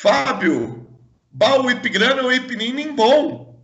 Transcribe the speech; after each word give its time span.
Fábio, 0.00 0.86
Baú 1.28 1.68
Ipigrana 1.68 2.22
ou 2.22 2.32
Ipinin 2.32 2.94
bom? 2.94 3.60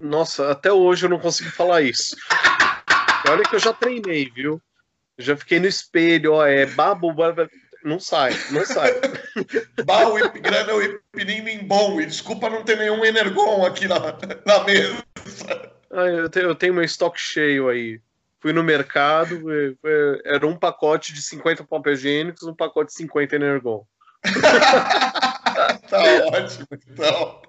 Nossa, 0.00 0.50
até 0.50 0.72
hoje 0.72 1.04
eu 1.04 1.10
não 1.10 1.18
consigo 1.18 1.50
falar 1.50 1.82
isso. 1.82 2.16
Olha 3.28 3.42
que 3.42 3.54
eu 3.54 3.58
já 3.58 3.74
treinei, 3.74 4.30
viu? 4.30 4.58
Já 5.18 5.36
fiquei 5.36 5.60
no 5.60 5.66
espelho, 5.66 6.32
ó, 6.32 6.46
é 6.46 6.64
babo, 6.64 7.14
não 7.84 8.00
sai, 8.00 8.32
não 8.50 8.64
sai. 8.64 8.92
Baú 9.84 10.18
Ipigrana 10.18 10.72
ou 10.72 10.82
Ipinin 10.82 11.66
bom? 11.66 12.00
E 12.00 12.06
desculpa 12.06 12.48
não 12.48 12.64
ter 12.64 12.78
nenhum 12.78 13.04
Energon 13.04 13.66
aqui 13.66 13.86
na, 13.86 13.98
na 14.46 14.64
mesa. 14.64 15.04
Ah, 15.90 16.06
eu, 16.06 16.30
tenho, 16.30 16.46
eu 16.46 16.54
tenho 16.54 16.72
meu 16.72 16.82
estoque 16.82 17.20
cheio 17.20 17.68
aí. 17.68 18.00
Fui 18.40 18.54
no 18.54 18.62
mercado, 18.62 19.38
era 20.24 20.46
um 20.46 20.56
pacote 20.56 21.12
de 21.12 21.20
50 21.20 21.62
papel 21.64 21.92
higiênicos, 21.92 22.44
um 22.44 22.54
pacote 22.54 22.90
de 22.90 22.96
50 22.96 23.36
Energon. 23.36 23.86
tá 25.88 26.02
ótimo, 26.32 26.66
então. 26.70 27.42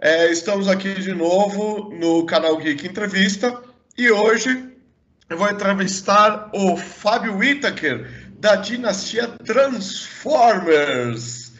É, 0.00 0.30
estamos 0.30 0.68
aqui 0.68 0.94
de 0.94 1.14
novo 1.14 1.90
no 1.94 2.26
canal 2.26 2.56
Geek 2.58 2.86
Entrevista 2.86 3.62
e 3.96 4.10
hoje 4.10 4.72
eu 5.28 5.38
vou 5.38 5.50
entrevistar 5.50 6.50
o 6.52 6.76
Fábio 6.76 7.38
Whittaker 7.38 8.26
da 8.38 8.56
dinastia 8.56 9.28
Transformers. 9.44 11.52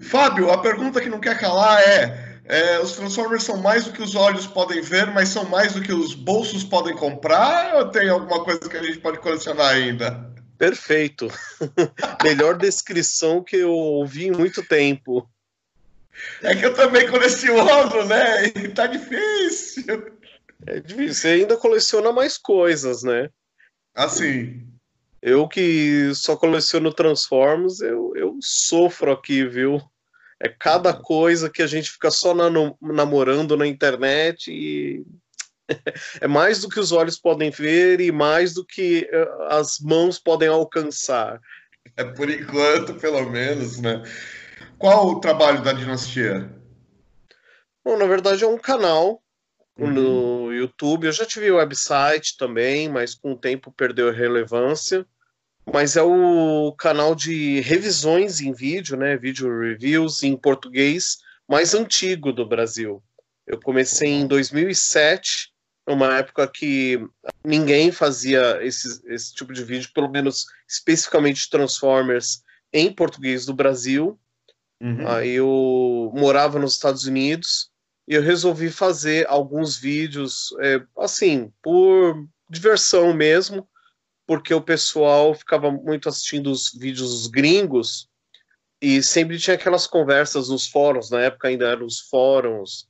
Fábio, 0.00 0.50
a 0.50 0.58
pergunta 0.58 1.00
que 1.00 1.08
não 1.08 1.18
quer 1.18 1.38
calar 1.38 1.80
é, 1.80 2.38
é: 2.44 2.78
os 2.78 2.92
Transformers 2.92 3.42
são 3.42 3.58
mais 3.58 3.84
do 3.84 3.92
que 3.92 4.02
os 4.02 4.14
olhos 4.14 4.46
podem 4.46 4.80
ver, 4.80 5.06
mas 5.08 5.28
são 5.28 5.44
mais 5.44 5.72
do 5.72 5.80
que 5.80 5.92
os 5.92 6.14
bolsos 6.14 6.64
podem 6.64 6.94
comprar? 6.94 7.74
Ou 7.76 7.88
tem 7.88 8.08
alguma 8.08 8.44
coisa 8.44 8.60
que 8.60 8.76
a 8.76 8.82
gente 8.82 8.98
pode 8.98 9.18
colecionar 9.18 9.74
ainda? 9.74 10.35
Perfeito. 10.58 11.28
Melhor 12.24 12.56
descrição 12.56 13.42
que 13.42 13.56
eu 13.56 13.72
ouvi 13.72 14.26
em 14.26 14.32
muito 14.32 14.62
tempo. 14.62 15.28
É 16.42 16.54
que 16.54 16.64
eu 16.64 16.74
também 16.74 17.08
coleciono, 17.10 18.04
né? 18.06 18.46
E 18.46 18.68
tá 18.68 18.86
difícil. 18.86 20.12
É 20.66 20.80
difícil. 20.80 21.14
Você 21.14 21.28
ainda 21.28 21.56
coleciona 21.56 22.12
mais 22.12 22.38
coisas, 22.38 23.02
né? 23.02 23.28
Assim. 23.94 24.66
Eu 25.20 25.48
que 25.48 26.14
só 26.14 26.36
coleciono 26.36 26.92
Transformers, 26.92 27.80
eu, 27.80 28.12
eu 28.14 28.38
sofro 28.40 29.10
aqui, 29.10 29.44
viu? 29.44 29.82
É 30.38 30.48
cada 30.48 30.92
coisa 30.92 31.50
que 31.50 31.62
a 31.62 31.66
gente 31.66 31.90
fica 31.90 32.10
só 32.10 32.34
namorando 32.80 33.56
na 33.56 33.66
internet 33.66 34.52
e 34.52 35.04
é 36.20 36.26
mais 36.26 36.60
do 36.60 36.68
que 36.68 36.80
os 36.80 36.92
olhos 36.92 37.18
podem 37.18 37.50
ver 37.50 38.00
e 38.00 38.12
mais 38.12 38.54
do 38.54 38.64
que 38.64 39.08
eh, 39.10 39.28
as 39.48 39.78
mãos 39.80 40.18
podem 40.18 40.48
alcançar. 40.48 41.40
É 41.96 42.04
por 42.04 42.30
enquanto, 42.30 42.94
pelo 42.94 43.28
menos, 43.30 43.80
né? 43.80 44.02
Qual 44.78 45.08
o 45.08 45.20
trabalho 45.20 45.62
da 45.62 45.72
dinastia? 45.72 46.50
Bom, 47.84 47.96
na 47.96 48.06
verdade 48.06 48.44
é 48.44 48.46
um 48.46 48.58
canal 48.58 49.22
uhum. 49.78 49.90
no 49.90 50.52
YouTube. 50.52 51.06
Eu 51.06 51.12
já 51.12 51.24
tive 51.24 51.50
website 51.50 52.36
também, 52.36 52.88
mas 52.88 53.14
com 53.14 53.32
o 53.32 53.38
tempo 53.38 53.72
perdeu 53.72 54.08
a 54.08 54.12
relevância. 54.12 55.06
Mas 55.72 55.96
é 55.96 56.02
o 56.02 56.72
canal 56.78 57.14
de 57.14 57.60
revisões 57.60 58.40
em 58.40 58.52
vídeo, 58.52 58.96
né? 58.96 59.16
Vídeo 59.16 59.60
reviews 59.60 60.22
em 60.22 60.36
português 60.36 61.18
mais 61.48 61.74
antigo 61.74 62.32
do 62.32 62.46
Brasil. 62.46 63.02
Eu 63.46 63.60
comecei 63.60 64.10
em 64.10 64.26
2007 64.26 65.52
uma 65.86 66.18
época 66.18 66.48
que 66.48 67.00
ninguém 67.44 67.92
fazia 67.92 68.58
esse, 68.62 69.00
esse 69.06 69.32
tipo 69.32 69.52
de 69.52 69.62
vídeo, 69.62 69.90
pelo 69.94 70.10
menos 70.10 70.46
especificamente 70.68 71.48
Transformers 71.48 72.42
em 72.72 72.92
português 72.92 73.46
do 73.46 73.54
Brasil. 73.54 74.18
Uhum. 74.80 75.08
Aí 75.08 75.30
eu 75.30 76.12
morava 76.14 76.58
nos 76.58 76.74
Estados 76.74 77.06
Unidos 77.06 77.70
e 78.08 78.14
eu 78.14 78.22
resolvi 78.22 78.70
fazer 78.70 79.26
alguns 79.28 79.76
vídeos, 79.76 80.54
é, 80.60 80.82
assim, 80.98 81.52
por 81.62 82.26
diversão 82.50 83.12
mesmo, 83.14 83.68
porque 84.26 84.52
o 84.52 84.60
pessoal 84.60 85.34
ficava 85.34 85.70
muito 85.70 86.08
assistindo 86.08 86.50
os 86.50 86.72
vídeos 86.72 87.26
gringos 87.28 88.08
e 88.82 89.02
sempre 89.02 89.38
tinha 89.38 89.54
aquelas 89.54 89.86
conversas 89.86 90.48
nos 90.48 90.66
fóruns, 90.66 91.10
na 91.10 91.20
época 91.20 91.48
ainda 91.48 91.66
eram 91.66 91.86
os 91.86 92.00
fóruns 92.00 92.86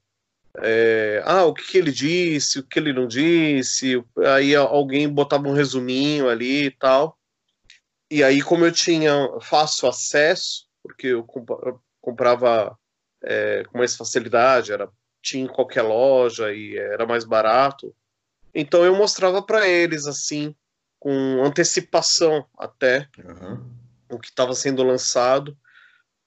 é, 0.59 1.22
ah, 1.25 1.44
o 1.44 1.55
que, 1.55 1.65
que, 1.65 1.78
ele 1.78 1.93
disse, 1.93 2.59
o 2.59 2.62
que 2.62 2.78
ele 2.78 2.93
não 2.93 3.06
disse, 3.06 4.03
aí 4.34 4.55
alguém 4.55 5.09
botava 5.09 5.49
um 5.49 5.53
resuminho 5.53 6.28
ali 6.28 6.67
e 6.67 6.71
tal. 6.71 7.19
E 8.11 8.22
aí, 8.22 8.41
como 8.41 8.65
eu 8.65 8.72
tinha 8.72 9.12
fácil 9.41 9.89
acesso, 9.89 10.67
porque 10.83 11.09
eu 11.09 11.27
comprava 12.00 12.78
é, 13.22 13.65
com 13.65 13.78
mais 13.78 13.97
facilidade, 13.97 14.72
era, 14.72 14.89
tinha 15.21 15.44
em 15.44 15.49
qualquer 15.49 15.83
loja 15.83 16.53
e 16.53 16.77
era 16.77 17.05
mais 17.05 17.25
barato, 17.25 17.94
então 18.55 18.84
eu 18.84 18.94
mostrava 18.94 19.43
para 19.43 19.69
eles, 19.69 20.06
assim, 20.06 20.55
com 20.99 21.44
antecipação 21.44 22.47
até, 22.59 23.09
uhum. 23.19 23.71
o 24.11 24.19
que 24.19 24.28
estava 24.28 24.55
sendo 24.55 24.83
lançado. 24.83 25.56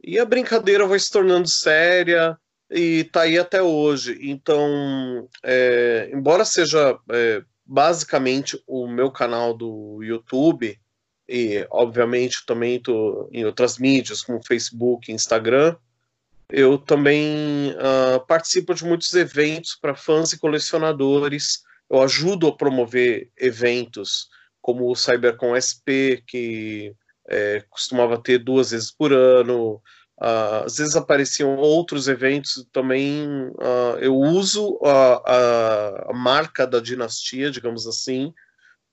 E 0.04 0.20
a 0.20 0.26
brincadeira 0.26 0.86
vai 0.86 1.00
se 1.00 1.10
tornando 1.10 1.48
séria, 1.48 2.38
e 2.69 3.02
está 3.02 3.22
aí 3.22 3.38
até 3.38 3.62
hoje. 3.62 4.18
Então, 4.22 5.28
é, 5.44 6.09
embora 6.13 6.46
seja 6.46 6.97
é, 7.12 7.44
basicamente 7.66 8.62
o 8.68 8.88
meu 8.88 9.12
canal 9.12 9.53
do 9.53 10.00
YouTube, 10.02 10.80
e 11.28 11.66
obviamente 11.69 12.46
também 12.46 12.78
estou 12.78 13.30
em 13.31 13.46
outras 13.46 13.78
mídias, 13.78 14.24
como 14.24 14.46
Facebook, 14.46 15.12
Instagram, 15.12 15.75
eu 16.52 16.80
também 16.80 17.72
uh, 17.74 18.25
participo 18.25 18.74
de 18.74 18.84
muitos 18.84 19.13
eventos 19.13 19.75
para 19.75 19.94
fãs 19.94 20.34
e 20.34 20.40
colecionadores. 20.40 21.63
Eu 21.88 22.01
ajudo 22.01 22.47
a 22.47 22.57
promover 22.57 23.30
eventos 23.38 24.28
como 24.59 24.90
o 24.90 24.96
CyberCon 24.96 25.56
SP, 25.56 26.24
que 26.25 26.96
é, 27.30 27.63
costumava 27.69 28.18
ter 28.18 28.40
duas 28.40 28.72
vezes 28.72 28.91
por 28.91 29.13
ano, 29.13 29.80
Uh, 30.22 30.66
às 30.66 30.78
vezes 30.78 30.97
apareciam 30.97 31.56
outros 31.56 32.09
eventos 32.09 32.68
também. 32.74 33.25
Uh, 33.52 33.97
eu 34.02 34.16
uso 34.16 34.78
a, 34.84 36.09
a, 36.09 36.13
marca 36.13 36.68
da 36.68 36.81
dinastia, 36.81 37.50
digamos 37.50 37.88
assim, 37.88 38.34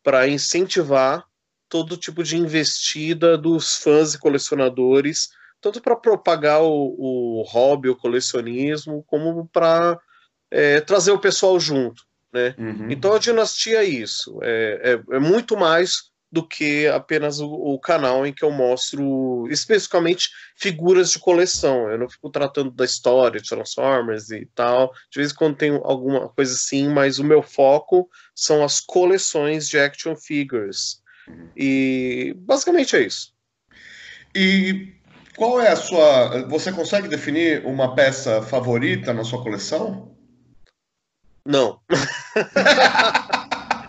para 0.04 0.28
incentivar 0.28 1.25
todo 1.69 1.97
tipo 1.97 2.22
de 2.22 2.37
investida 2.37 3.37
dos 3.37 3.76
fãs 3.78 4.14
e 4.14 4.20
colecionadores, 4.20 5.31
tanto 5.60 5.81
para 5.81 5.97
propagar 5.97 6.62
o, 6.62 6.94
o, 6.97 7.43
hobby, 7.43 7.88
o 7.88 7.97
colecionismo, 7.97 9.03
como 9.08 9.48
para 9.48 9.98
é, 10.48 10.81
trazer 10.81 11.10
o 11.10 11.19
pessoal 11.19 11.58
junto. 11.58 12.04
Né? 12.32 12.54
Uhum. 12.56 12.88
Então 12.88 13.12
a 13.12 13.19
dinastia 13.19 13.78
é 13.78 13.84
isso, 13.84 14.38
é, 14.43 14.93
é, 15.10 15.16
é 15.16 15.19
muito 15.19 15.56
mais 15.56 16.10
do 16.31 16.47
que 16.47 16.87
apenas 16.88 17.41
o, 17.41 17.48
o, 17.48 17.78
canal 17.78 18.26
em 18.26 18.32
que 18.32 18.44
eu 18.44 18.50
mostro 18.50 19.47
especificamente 19.48 20.31
figuras 20.56 21.10
de 21.10 21.19
coleção. 21.19 21.88
Eu 21.88 21.98
não 21.98 22.09
fico 22.09 22.31
tratando 22.31 22.70
da 22.70 22.84
história 22.84 23.41
de 23.41 23.48
Transformers 23.48 24.31
e 24.31 24.47
tal. 24.54 24.92
De 25.10 25.20
vez 25.20 25.32
em 25.32 25.34
quando 25.34 25.56
tem 25.56 25.70
alguma 25.70 26.28
coisa 26.28 26.53
assim, 26.53 26.88
mas 26.88 27.19
o 27.19 27.25
meu 27.25 27.42
foco 27.42 28.09
são 28.34 28.64
as 28.64 28.81
coleções 28.81 29.69
de 29.69 29.78
action 29.78 30.16
figures. 30.16 31.00
E 31.56 32.34
basicamente 32.38 32.97
é 32.97 33.03
isso. 33.03 33.32
E 34.34 34.93
qual 35.37 35.60
é 35.60 35.69
a 35.69 35.76
sua. 35.76 36.47
Você 36.48 36.72
consegue 36.72 37.08
definir 37.08 37.64
uma 37.64 37.94
peça 37.94 38.43
favorita 38.43 39.12
na 39.12 39.25
sua 39.25 39.43
coleção? 39.43 40.14
Não. 41.44 41.81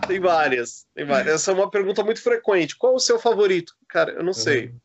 Tem 0.08 0.20
várias, 0.20 0.86
tem 0.94 1.04
várias. 1.04 1.34
Essa 1.34 1.50
é 1.50 1.54
uma 1.54 1.70
pergunta 1.70 2.02
muito 2.02 2.20
frequente. 2.20 2.76
Qual 2.76 2.94
o 2.94 3.00
seu 3.00 3.18
favorito? 3.18 3.74
Cara, 3.88 4.12
eu 4.12 4.22
não 4.22 4.32
sei. 4.32 4.66
Uhum. 4.66 4.80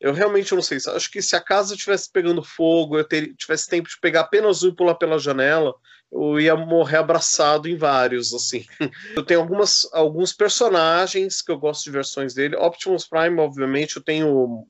Eu 0.00 0.12
realmente 0.12 0.54
não 0.54 0.60
sei. 0.60 0.78
Acho 0.94 1.10
que 1.10 1.22
se 1.22 1.34
a 1.34 1.40
casa 1.40 1.74
estivesse 1.74 2.10
pegando 2.10 2.42
fogo, 2.42 2.98
eu 2.98 3.04
ter, 3.04 3.34
tivesse 3.36 3.68
tempo 3.68 3.88
de 3.88 3.98
pegar 4.00 4.20
apenas 4.20 4.62
um 4.62 4.68
e 4.68 4.74
pular 4.74 4.96
pela 4.96 5.18
janela, 5.18 5.74
eu 6.12 6.38
ia 6.38 6.54
morrer 6.54 6.98
abraçado 6.98 7.68
em 7.68 7.76
vários, 7.76 8.34
assim. 8.34 8.66
Eu 9.16 9.24
tenho 9.24 9.40
algumas, 9.40 9.88
alguns 9.92 10.32
personagens 10.32 11.42
que 11.42 11.50
eu 11.50 11.58
gosto 11.58 11.84
de 11.84 11.90
versões 11.90 12.34
dele. 12.34 12.54
Optimus 12.54 13.08
Prime, 13.08 13.40
obviamente, 13.40 13.96
eu 13.96 14.02
tenho 14.02 14.66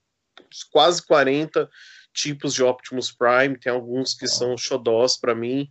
quase 0.71 1.05
40 1.05 1.69
tipos 2.15 2.55
de 2.55 2.63
Optimus 2.63 3.13
Prime. 3.13 3.59
Tem 3.59 3.73
alguns 3.73 4.15
que 4.15 4.27
são 4.27 4.57
xodós 4.57 5.19
para 5.19 5.35
mim. 5.35 5.69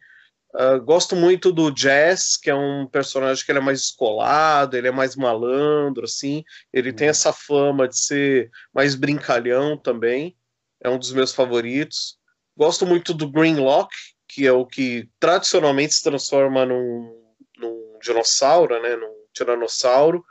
Uh, 0.55 0.79
gosto 0.83 1.15
muito 1.15 1.51
do 1.51 1.71
Jazz, 1.71 2.37
que 2.37 2.49
é 2.49 2.55
um 2.55 2.85
personagem 2.85 3.43
que 3.43 3.51
ele 3.51 3.57
é 3.57 3.61
mais 3.61 3.79
escolado, 3.79 4.77
ele 4.77 4.87
é 4.87 4.91
mais 4.91 5.15
malandro, 5.15 6.03
assim. 6.03 6.43
Ele 6.71 6.91
uhum. 6.91 6.95
tem 6.95 7.07
essa 7.07 7.33
fama 7.33 7.87
de 7.87 7.97
ser 7.97 8.51
mais 8.73 8.93
brincalhão 8.93 9.75
também. 9.75 10.37
É 10.79 10.89
um 10.89 10.99
dos 10.99 11.11
meus 11.11 11.33
favoritos. 11.33 12.17
Gosto 12.55 12.85
muito 12.85 13.15
do 13.15 13.27
Greenlock, 13.27 13.89
que 14.27 14.45
é 14.45 14.51
o 14.51 14.65
que 14.65 15.09
tradicionalmente 15.19 15.95
se 15.95 16.03
transforma 16.03 16.65
num, 16.65 17.33
num 17.57 17.97
dinossauro, 17.99 18.79
né? 18.79 18.95
Num 18.95 19.13
tiranossauro. 19.33 20.23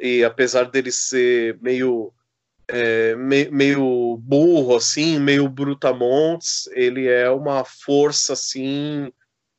E 0.00 0.24
apesar 0.24 0.64
dele 0.70 0.90
ser 0.90 1.58
meio 1.60 2.14
é, 2.68 3.14
me, 3.14 3.50
meio 3.50 4.16
burro, 4.22 4.74
assim, 4.74 5.18
meio 5.18 5.48
brutamontes, 5.48 6.66
ele 6.72 7.06
é 7.06 7.30
uma 7.30 7.64
força, 7.64 8.32
assim, 8.32 9.12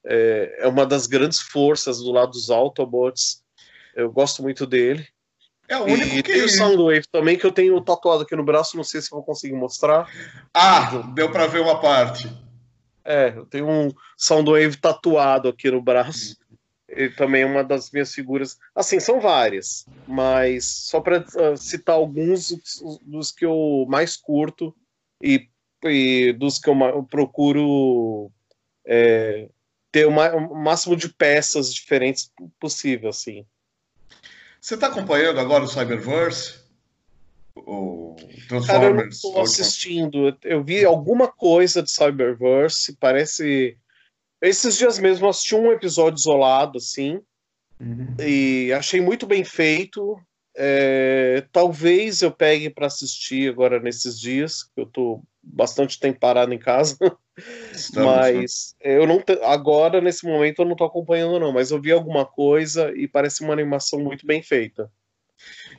é, 0.08 0.60
é, 0.60 0.68
uma 0.68 0.86
das 0.86 1.06
grandes 1.06 1.40
forças 1.40 2.00
do 2.00 2.12
lado 2.12 2.32
dos 2.32 2.50
Autobots. 2.50 3.44
Eu 3.94 4.12
gosto 4.12 4.42
muito 4.42 4.66
dele. 4.66 5.06
É 5.68 5.78
o 5.78 5.84
único 5.84 6.16
e 6.16 6.24
que... 6.24 6.32
tem 6.32 6.44
o 6.44 6.50
Soundwave 6.50 7.06
também, 7.12 7.38
que 7.38 7.46
eu 7.46 7.52
tenho 7.52 7.80
tatuado 7.82 8.24
aqui 8.24 8.36
no 8.36 8.44
braço, 8.44 8.78
não 8.78 8.86
sei 8.86 9.02
se 9.02 9.10
vou 9.10 9.22
conseguir 9.22 9.54
mostrar. 9.54 10.10
Ah, 10.54 11.12
deu 11.14 11.30
para 11.30 11.46
ver 11.48 11.60
uma 11.60 11.82
parte. 11.82 12.32
É, 13.04 13.34
eu 13.36 13.46
tenho 13.46 13.70
um 13.70 13.92
Soundwave 14.16 14.78
tatuado 14.78 15.50
aqui 15.50 15.70
no 15.70 15.82
braço. 15.82 16.38
Ele 16.88 17.10
também 17.10 17.42
é 17.42 17.46
uma 17.46 17.66
das 17.66 17.92
minhas 17.92 18.14
figuras. 18.14 18.58
Assim, 18.74 18.98
são 19.02 19.20
várias, 19.20 19.86
mas 20.08 20.64
só 20.64 21.02
para 21.02 21.20
uh, 21.20 21.54
ah, 21.54 21.58
citar 21.58 21.96
alguns 21.96 22.56
dos 23.02 23.32
que 23.32 23.46
eu 23.46 23.86
mais 23.90 24.16
curto 24.16 24.74
e, 25.22 25.50
e 25.84 26.32
dos 26.32 26.60
que 26.60 26.70
eu, 26.70 26.80
eu 26.80 27.04
procuro 27.04 28.32
é, 28.86 29.50
ter 29.92 30.06
o, 30.06 30.12
o, 30.12 30.56
máximo 30.56 30.96
de 30.96 31.10
peças 31.10 31.74
diferentes 31.74 32.32
possível, 32.60 33.10
assim. 33.10 33.46
Você 34.60 34.76
está 34.76 34.88
acompanhando 34.88 35.40
agora 35.40 35.64
o 35.64 35.68
Cyberverse? 35.68 36.60
O 37.56 38.16
Transformers? 38.48 38.68
Cara, 38.68 38.86
eu 38.86 38.94
não 38.94 39.08
estou 39.08 39.42
assistindo. 39.42 40.38
Eu 40.44 40.64
vi 40.64 40.86
alguma 40.86 41.28
coisa 41.28 41.82
de 41.82 41.92
Cyberverse, 41.92 42.96
parece 43.00 43.78
esses 44.42 44.78
dias 44.78 45.00
mesmo 45.00 45.28
assisti 45.28 45.56
um 45.56 45.72
episódio 45.72 46.20
isolado, 46.20 46.78
assim, 46.78 47.20
uhum. 47.80 48.16
e 48.20 48.72
achei 48.74 49.02
muito 49.02 49.26
bem 49.26 49.44
feito. 49.44 50.20
É, 50.56 51.46
talvez 51.52 52.22
eu 52.22 52.32
pegue 52.32 52.70
para 52.70 52.88
assistir 52.88 53.50
agora 53.50 53.80
nesses 53.80 54.20
dias, 54.20 54.64
que 54.64 54.82
eu 54.82 54.86
tô 54.86 55.24
bastante 55.42 56.00
tempo 56.00 56.20
parado 56.20 56.54
em 56.54 56.60
casa. 56.60 56.98
Estamos, 57.72 58.16
mas 58.16 58.76
né? 58.84 58.98
eu 58.98 59.06
não 59.06 59.24
agora 59.44 60.02
nesse 60.02 60.26
momento 60.26 60.62
eu 60.62 60.66
não 60.66 60.76
tô 60.76 60.84
acompanhando 60.84 61.40
não, 61.40 61.52
mas 61.52 61.70
eu 61.70 61.80
vi 61.80 61.92
alguma 61.92 62.26
coisa 62.26 62.92
e 62.96 63.08
parece 63.08 63.44
uma 63.44 63.54
animação 63.54 64.00
muito 64.00 64.26
bem 64.26 64.42
feita. 64.42 64.92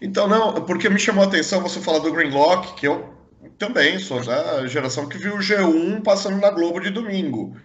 Então 0.01 0.29
não, 0.29 0.65
porque 0.65 0.89
me 0.89 0.99
chamou 0.99 1.25
a 1.25 1.27
atenção 1.27 1.61
você 1.61 1.81
falar 1.81 1.99
do 1.99 2.13
Greenlock, 2.13 2.75
que 2.75 2.87
eu 2.87 3.13
também 3.59 3.99
sou 3.99 4.25
da 4.25 4.67
geração 4.67 5.09
que 5.09 5.19
viu 5.19 5.35
o 5.35 5.41
G1 5.41 6.03
passando 6.03 6.41
na 6.41 6.51
Globo 6.51 6.81
de 6.81 6.91
domingo. 6.91 7.57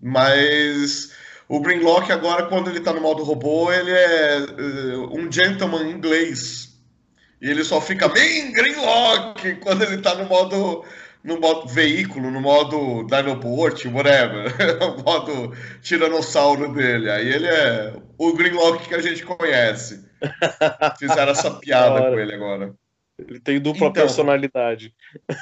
Mas 0.00 1.12
o 1.48 1.60
Greenlock 1.60 2.10
agora, 2.10 2.46
quando 2.46 2.70
ele 2.70 2.80
tá 2.80 2.92
no 2.92 3.00
modo 3.00 3.22
robô, 3.22 3.70
ele 3.70 3.90
é 3.90 4.38
uh, 4.38 5.18
um 5.18 5.30
gentleman 5.30 5.90
inglês. 5.90 6.74
E 7.40 7.50
ele 7.50 7.64
só 7.64 7.80
fica 7.80 8.08
bem 8.08 8.50
Greenlock 8.52 9.56
quando 9.56 9.82
ele 9.82 9.98
tá 9.98 10.14
no 10.14 10.24
modo 10.24 10.84
no 11.26 11.40
modo 11.40 11.66
veículo, 11.66 12.30
no 12.30 12.40
modo 12.40 13.02
Dinobot, 13.04 13.88
whatever, 13.88 14.46
o 14.80 15.02
modo 15.02 15.52
tiranossauro 15.82 16.72
dele. 16.72 17.10
Aí 17.10 17.28
ele 17.28 17.48
é 17.48 17.94
o 18.16 18.32
Greenlock 18.32 18.86
que 18.86 18.94
a 18.94 19.02
gente 19.02 19.24
conhece. 19.24 20.08
Fizeram 20.98 21.32
essa 21.32 21.50
piada 21.58 22.10
com 22.10 22.18
ele 22.18 22.32
agora. 22.32 22.72
Ele 23.18 23.40
tem 23.40 23.60
dupla 23.60 23.88
então, 23.88 23.92
personalidade. 23.92 24.94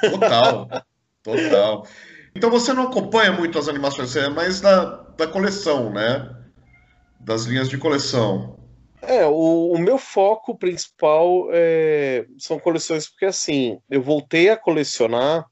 Total, 0.09 0.67
total. 1.21 1.87
Então 2.35 2.49
você 2.49 2.73
não 2.73 2.87
acompanha 2.87 3.31
muito 3.31 3.59
as 3.59 3.67
animações, 3.69 4.09
você 4.09 4.21
é 4.21 4.29
mais 4.29 4.59
da, 4.59 4.85
da 5.15 5.27
coleção, 5.27 5.93
né? 5.93 6.35
Das 7.19 7.45
linhas 7.45 7.69
de 7.69 7.77
coleção. 7.77 8.57
É, 9.03 9.23
o, 9.25 9.71
o 9.71 9.77
meu 9.77 9.99
foco 9.99 10.57
principal 10.57 11.47
é, 11.51 12.25
são 12.39 12.57
coleções, 12.57 13.07
porque 13.07 13.25
assim, 13.25 13.79
eu 13.87 14.01
voltei 14.01 14.49
a 14.49 14.57
colecionar. 14.57 15.45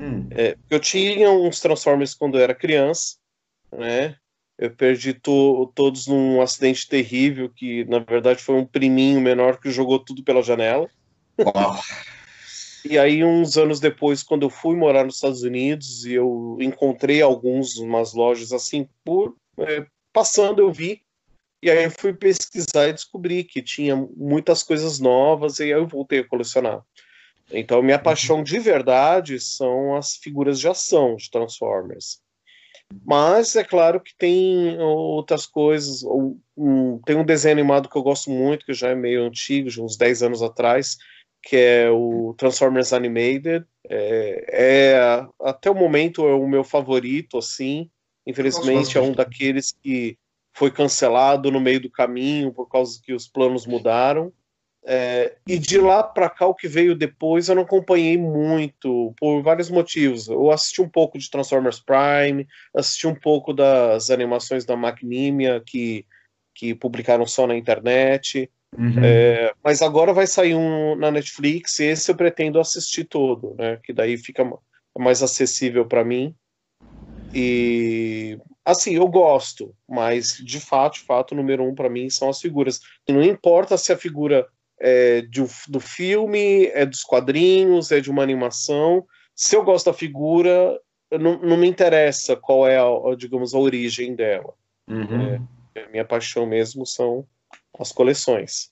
Hum. 0.00 0.28
É, 0.30 0.56
eu 0.68 0.78
tinha 0.78 1.30
uns 1.30 1.60
Transformers 1.60 2.14
quando 2.14 2.38
eu 2.38 2.42
era 2.42 2.54
criança, 2.54 3.16
né? 3.72 4.16
Eu 4.58 4.70
perdi 4.70 5.12
to, 5.12 5.70
todos 5.74 6.06
num 6.06 6.40
acidente 6.40 6.88
terrível 6.88 7.50
que, 7.50 7.84
na 7.84 7.98
verdade, 7.98 8.42
foi 8.42 8.54
um 8.54 8.64
priminho 8.64 9.20
menor 9.20 9.60
que 9.60 9.70
jogou 9.70 9.98
tudo 9.98 10.22
pela 10.22 10.42
janela. 10.42 10.88
Uau. 11.38 11.78
E 12.88 12.98
aí, 12.98 13.24
uns 13.24 13.58
anos 13.58 13.80
depois, 13.80 14.22
quando 14.22 14.44
eu 14.44 14.50
fui 14.50 14.76
morar 14.76 15.04
nos 15.04 15.16
Estados 15.16 15.42
Unidos, 15.42 16.06
e 16.06 16.14
eu 16.14 16.56
encontrei 16.60 17.20
alguns, 17.20 17.76
umas 17.76 18.14
lojas 18.14 18.52
assim, 18.52 18.88
por 19.04 19.36
é, 19.58 19.86
passando 20.12 20.60
eu 20.60 20.72
vi. 20.72 21.02
E 21.62 21.70
aí 21.70 21.84
eu 21.84 21.90
fui 21.90 22.12
pesquisar 22.12 22.88
e 22.88 22.92
descobri 22.92 23.42
que 23.42 23.60
tinha 23.60 23.96
muitas 23.96 24.62
coisas 24.62 25.00
novas, 25.00 25.58
e 25.58 25.64
aí 25.64 25.70
eu 25.70 25.86
voltei 25.86 26.20
a 26.20 26.28
colecionar. 26.28 26.82
Então, 27.50 27.82
minha 27.82 27.98
paixão 27.98 28.42
de 28.42 28.58
verdade 28.58 29.38
são 29.38 29.96
as 29.96 30.16
figuras 30.16 30.58
de 30.58 30.68
ação 30.68 31.16
de 31.16 31.30
Transformers. 31.30 32.20
Mas 33.04 33.56
é 33.56 33.64
claro 33.64 34.00
que 34.00 34.14
tem 34.16 34.78
outras 34.80 35.46
coisas. 35.46 36.02
Tem 37.04 37.16
um 37.16 37.24
desenho 37.24 37.54
animado 37.54 37.88
que 37.88 37.96
eu 37.96 38.02
gosto 38.02 38.30
muito, 38.30 38.64
que 38.64 38.72
já 38.72 38.90
é 38.90 38.94
meio 38.94 39.24
antigo, 39.24 39.70
já 39.70 39.82
uns 39.82 39.96
10 39.96 40.22
anos 40.22 40.42
atrás, 40.42 40.96
que 41.42 41.56
é 41.56 41.90
o 41.90 42.34
Transformers 42.38 42.92
Animated. 42.92 43.64
É, 43.88 44.46
é, 44.48 45.26
até 45.40 45.70
o 45.70 45.74
momento 45.74 46.26
é 46.26 46.34
o 46.34 46.46
meu 46.46 46.64
favorito, 46.64 47.38
assim. 47.38 47.90
Infelizmente 48.26 48.98
é 48.98 49.00
um 49.00 49.12
daqueles 49.12 49.72
que 49.72 50.18
foi 50.52 50.70
cancelado 50.70 51.50
no 51.50 51.60
meio 51.60 51.80
do 51.80 51.90
caminho 51.90 52.52
por 52.52 52.68
causa 52.68 53.00
que 53.02 53.12
os 53.12 53.28
planos 53.28 53.66
mudaram. 53.66 54.32
É, 54.88 55.34
e 55.48 55.58
de 55.58 55.78
lá 55.78 56.00
para 56.00 56.30
cá, 56.30 56.46
o 56.46 56.54
que 56.54 56.68
veio 56.68 56.94
depois, 56.94 57.48
eu 57.48 57.56
não 57.56 57.62
acompanhei 57.64 58.16
muito, 58.16 59.12
por 59.18 59.42
vários 59.42 59.68
motivos. 59.68 60.28
Eu 60.28 60.52
assisti 60.52 60.80
um 60.80 60.88
pouco 60.88 61.18
de 61.18 61.28
Transformers 61.28 61.80
Prime, 61.80 62.46
assisti 62.72 63.04
um 63.08 63.14
pouco 63.14 63.52
das 63.52 64.10
animações 64.10 64.64
da 64.64 64.76
Macnimia, 64.76 65.60
que, 65.66 66.06
que 66.54 66.72
publicaram 66.72 67.26
só 67.26 67.48
na 67.48 67.56
internet. 67.56 68.48
Uhum. 68.78 69.02
É, 69.02 69.52
mas 69.64 69.82
agora 69.82 70.12
vai 70.12 70.26
sair 70.26 70.54
um 70.54 70.94
na 70.94 71.10
Netflix 71.10 71.80
e 71.80 71.86
esse 71.86 72.10
eu 72.12 72.16
pretendo 72.16 72.60
assistir 72.60 73.04
todo, 73.04 73.56
né? 73.58 73.80
Que 73.82 73.92
daí 73.92 74.16
fica 74.16 74.48
mais 74.96 75.20
acessível 75.20 75.84
para 75.84 76.04
mim. 76.04 76.32
E 77.34 78.38
assim, 78.64 78.94
eu 78.94 79.08
gosto, 79.08 79.74
mas 79.88 80.36
de 80.36 80.60
fato, 80.60 80.94
de 80.94 81.00
fato, 81.00 81.32
o 81.32 81.36
número 81.36 81.64
um 81.64 81.74
para 81.74 81.90
mim 81.90 82.08
são 82.08 82.28
as 82.28 82.40
figuras. 82.40 82.80
E 83.08 83.12
não 83.12 83.22
importa 83.22 83.76
se 83.76 83.92
a 83.92 83.96
figura 83.96 84.46
é 84.78 85.22
de, 85.22 85.42
do 85.68 85.80
filme, 85.80 86.66
é 86.66 86.84
dos 86.84 87.02
quadrinhos, 87.02 87.90
é 87.90 88.00
de 88.00 88.10
uma 88.10 88.22
animação. 88.22 89.04
Se 89.34 89.56
eu 89.56 89.64
gosto 89.64 89.86
da 89.86 89.92
figura, 89.92 90.78
não, 91.10 91.38
não 91.40 91.56
me 91.56 91.66
interessa 91.66 92.36
qual 92.36 92.66
é, 92.66 92.78
a, 92.78 93.14
digamos, 93.16 93.54
a 93.54 93.58
origem 93.58 94.14
dela. 94.14 94.54
Uhum. 94.88 95.46
É, 95.74 95.88
minha 95.90 96.04
paixão 96.04 96.46
mesmo 96.46 96.86
são 96.86 97.26
as 97.78 97.92
coleções. 97.92 98.70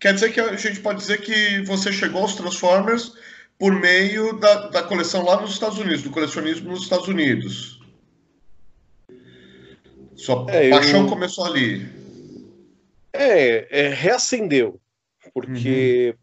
Quer 0.00 0.14
dizer 0.14 0.32
que 0.32 0.40
a 0.40 0.54
gente 0.56 0.80
pode 0.80 1.00
dizer 1.00 1.20
que 1.20 1.60
você 1.62 1.92
chegou 1.92 2.22
aos 2.22 2.34
Transformers 2.34 3.14
por 3.58 3.72
meio 3.72 4.38
da, 4.38 4.68
da 4.68 4.82
coleção 4.82 5.24
lá 5.24 5.40
nos 5.40 5.52
Estados 5.52 5.78
Unidos, 5.78 6.02
do 6.02 6.10
colecionismo 6.10 6.70
nos 6.70 6.82
Estados 6.82 7.08
Unidos. 7.08 7.80
Sua 10.14 10.46
é, 10.48 10.70
paixão 10.70 11.02
eu... 11.02 11.08
começou 11.08 11.44
ali. 11.44 11.88
É, 13.12 13.86
é 13.86 13.88
reacendeu, 13.88 14.80
porque 15.32 16.14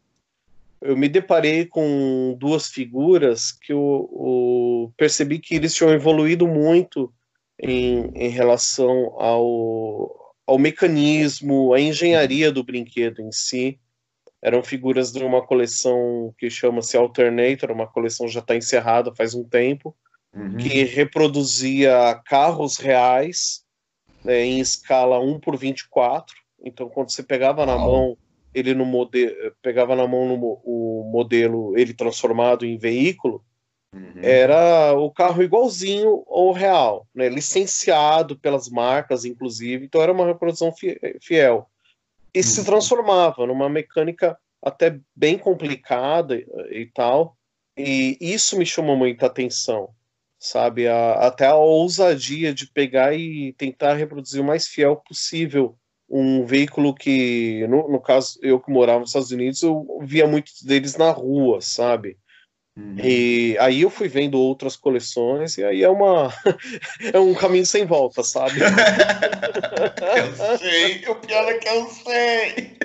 uhum. 0.82 0.90
eu 0.90 0.98
me 0.98 1.08
deparei 1.08 1.66
com 1.66 2.36
duas 2.40 2.68
figuras 2.68 3.52
que 3.52 3.74
eu, 3.74 4.10
eu, 4.12 4.94
percebi 4.98 5.40
que 5.40 5.56
eles 5.56 5.74
tinham 5.74 5.94
evoluído 5.94 6.48
muito 6.48 7.14
em, 7.60 8.12
em 8.16 8.30
relação 8.30 9.14
ao, 9.20 10.36
ao 10.46 10.58
mecanismo, 10.58 11.74
à 11.74 11.80
engenharia 11.80 12.52
do 12.52 12.64
brinquedo 12.64 13.22
em 13.22 13.32
si. 13.32 13.80
Eram 14.42 14.62
figuras 14.62 15.12
de 15.12 15.24
uma 15.24 15.42
coleção 15.42 16.34
que 16.38 16.50
chama-se 16.50 16.96
Alternator, 16.96 17.72
uma 17.72 17.88
coleção 17.88 18.28
já 18.28 18.42
está 18.42 18.56
encerrada 18.56 19.16
faz 19.16 19.34
um 19.34 19.44
tempo, 19.44 19.96
uhum. 20.34 20.58
que 20.58 20.84
reproduzia 20.84 22.22
carros 22.26 22.78
reais 22.78 23.66
né, 24.24 24.44
em 24.44 24.60
escala 24.60 25.20
1 25.20 25.40
por 25.40 25.58
24. 25.58 26.36
Então, 26.64 26.90
quando 26.90 27.12
você 27.12 27.24
pegava 27.24 27.66
na 27.66 27.78
mão 27.78 28.18
ele 28.56 28.74
no 28.74 28.86
modelo, 28.86 29.36
pegava 29.62 29.96
na 29.96 30.08
mão 30.08 30.28
no, 30.28 30.62
o 30.64 31.10
modelo 31.12 31.78
ele 31.78 31.94
transformado 31.94 32.66
em 32.66 32.78
veículo, 32.78 33.44
Uhum. 33.96 34.22
Era 34.22 34.94
o 34.94 35.10
carro 35.10 35.42
igualzinho 35.42 36.26
ao 36.28 36.52
real, 36.52 37.08
né? 37.16 37.30
licenciado 37.30 38.38
pelas 38.38 38.68
marcas, 38.68 39.24
inclusive, 39.24 39.86
então 39.86 40.02
era 40.02 40.12
uma 40.12 40.26
reprodução 40.26 40.74
fiel. 41.22 41.70
E 42.34 42.40
uhum. 42.40 42.44
se 42.44 42.66
transformava 42.66 43.48
numa 43.48 43.70
mecânica 43.70 44.38
até 44.62 45.00
bem 45.16 45.38
complicada 45.38 46.36
e 46.70 46.90
tal, 46.94 47.38
e 47.78 48.18
isso 48.20 48.58
me 48.58 48.66
chamou 48.66 48.98
muita 48.98 49.28
atenção, 49.28 49.90
sabe? 50.38 50.88
A, 50.88 51.14
até 51.14 51.46
a 51.46 51.56
ousadia 51.56 52.54
de 52.54 52.68
pegar 52.68 53.14
e 53.16 53.54
tentar 53.54 53.94
reproduzir 53.94 54.42
o 54.42 54.46
mais 54.46 54.68
fiel 54.68 54.98
possível 54.98 55.78
um 56.10 56.46
veículo 56.46 56.94
que, 56.94 57.66
no, 57.68 57.90
no 57.90 58.00
caso, 58.00 58.38
eu 58.42 58.60
que 58.60 58.72
morava 58.72 59.00
nos 59.00 59.10
Estados 59.10 59.32
Unidos, 59.32 59.62
eu 59.64 59.86
via 60.02 60.28
muitos 60.28 60.62
deles 60.62 60.96
na 60.96 61.12
rua, 61.12 61.60
sabe? 61.62 62.18
Uhum. 62.78 62.98
E 63.02 63.58
aí 63.60 63.82
eu 63.82 63.90
fui 63.90 64.10
vendo 64.10 64.38
outras 64.38 64.76
coleções 64.76 65.58
e 65.58 65.64
aí 65.64 65.82
é 65.82 65.90
uma 65.90 66.34
é 67.14 67.18
um 67.18 67.34
caminho 67.34 67.66
sem 67.66 67.86
volta, 67.86 68.22
sabe? 68.22 68.60
eu 70.18 70.58
sei, 70.58 71.06
o 71.08 71.16
pior 71.16 71.48
é 71.48 71.54
que 71.58 71.70
eu 71.70 71.88
sei. 71.88 72.78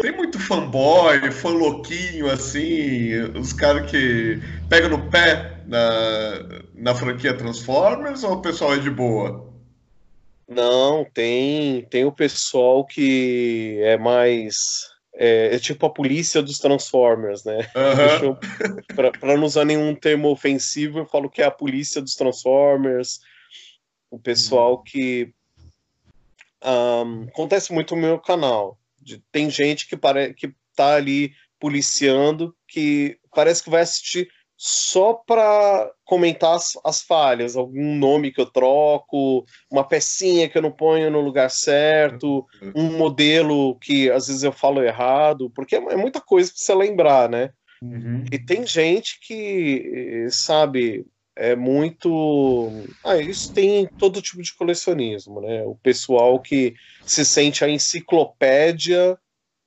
Tem 0.00 0.12
muito 0.12 0.38
fanboy, 0.38 1.30
fã 1.30 1.50
louquinho, 1.50 2.30
assim, 2.30 3.14
os 3.38 3.52
caras 3.52 3.90
que 3.90 4.40
pegam 4.68 4.90
no 4.90 5.10
pé 5.10 5.58
na, 5.66 6.62
na 6.74 6.94
franquia 6.94 7.36
Transformers 7.36 8.24
ou 8.24 8.34
o 8.34 8.42
pessoal 8.42 8.74
é 8.74 8.78
de 8.78 8.90
boa? 8.90 9.51
Não, 10.48 11.04
tem, 11.04 11.82
tem 11.86 12.04
o 12.04 12.12
pessoal 12.12 12.84
que 12.84 13.78
é 13.82 13.96
mais. 13.96 14.90
É, 15.14 15.54
é 15.54 15.58
tipo 15.58 15.84
a 15.86 15.90
polícia 15.90 16.42
dos 16.42 16.58
Transformers, 16.58 17.44
né? 17.44 17.58
Uhum. 18.22 18.36
Para 19.20 19.36
não 19.36 19.44
usar 19.44 19.64
nenhum 19.64 19.94
termo 19.94 20.30
ofensivo, 20.30 21.00
eu 21.00 21.06
falo 21.06 21.30
que 21.30 21.42
é 21.42 21.44
a 21.44 21.50
polícia 21.50 22.00
dos 22.00 22.14
Transformers. 22.14 23.20
O 24.10 24.18
pessoal 24.18 24.76
uhum. 24.76 24.82
que. 24.84 25.34
Um, 26.64 27.24
acontece 27.24 27.72
muito 27.72 27.94
no 27.94 28.02
meu 28.02 28.18
canal. 28.18 28.78
De, 29.00 29.18
tem 29.32 29.50
gente 29.50 29.88
que, 29.88 29.96
pare, 29.96 30.32
que 30.32 30.54
tá 30.76 30.94
ali 30.94 31.32
policiando 31.58 32.54
que 32.66 33.18
parece 33.34 33.62
que 33.62 33.70
vai 33.70 33.82
assistir 33.82 34.28
só 34.56 35.14
para 35.14 35.90
comentar 36.04 36.54
as, 36.54 36.78
as, 36.84 37.02
falhas, 37.02 37.56
algum 37.56 37.96
nome 37.96 38.30
que 38.30 38.40
eu 38.40 38.46
troco, 38.46 39.44
uma 39.70 39.82
pecinha 39.82 40.48
que 40.48 40.56
eu 40.56 40.62
não 40.62 40.70
ponho 40.70 41.10
no 41.10 41.20
lugar 41.20 41.50
certo, 41.50 42.46
um 42.74 42.96
modelo 42.96 43.76
que 43.80 44.10
às 44.10 44.28
vezes 44.28 44.42
eu 44.42 44.52
falo 44.52 44.82
errado, 44.82 45.50
porque 45.50 45.76
é, 45.76 45.78
é 45.78 45.96
muita 45.96 46.20
coisa 46.20 46.50
para 46.50 46.58
você 46.58 46.74
lembrar, 46.74 47.28
né? 47.28 47.50
Uhum. 47.82 48.24
E 48.30 48.38
tem 48.38 48.64
gente 48.64 49.18
que, 49.20 50.28
sabe, 50.30 51.04
é 51.34 51.56
muito. 51.56 52.70
Ah, 53.04 53.16
isso 53.16 53.52
tem 53.52 53.86
todo 53.98 54.22
tipo 54.22 54.42
de 54.42 54.54
colecionismo, 54.54 55.40
né? 55.40 55.64
O 55.64 55.74
pessoal 55.74 56.38
que 56.38 56.74
se 57.04 57.24
sente 57.24 57.64
a 57.64 57.68
enciclopédia 57.68 59.18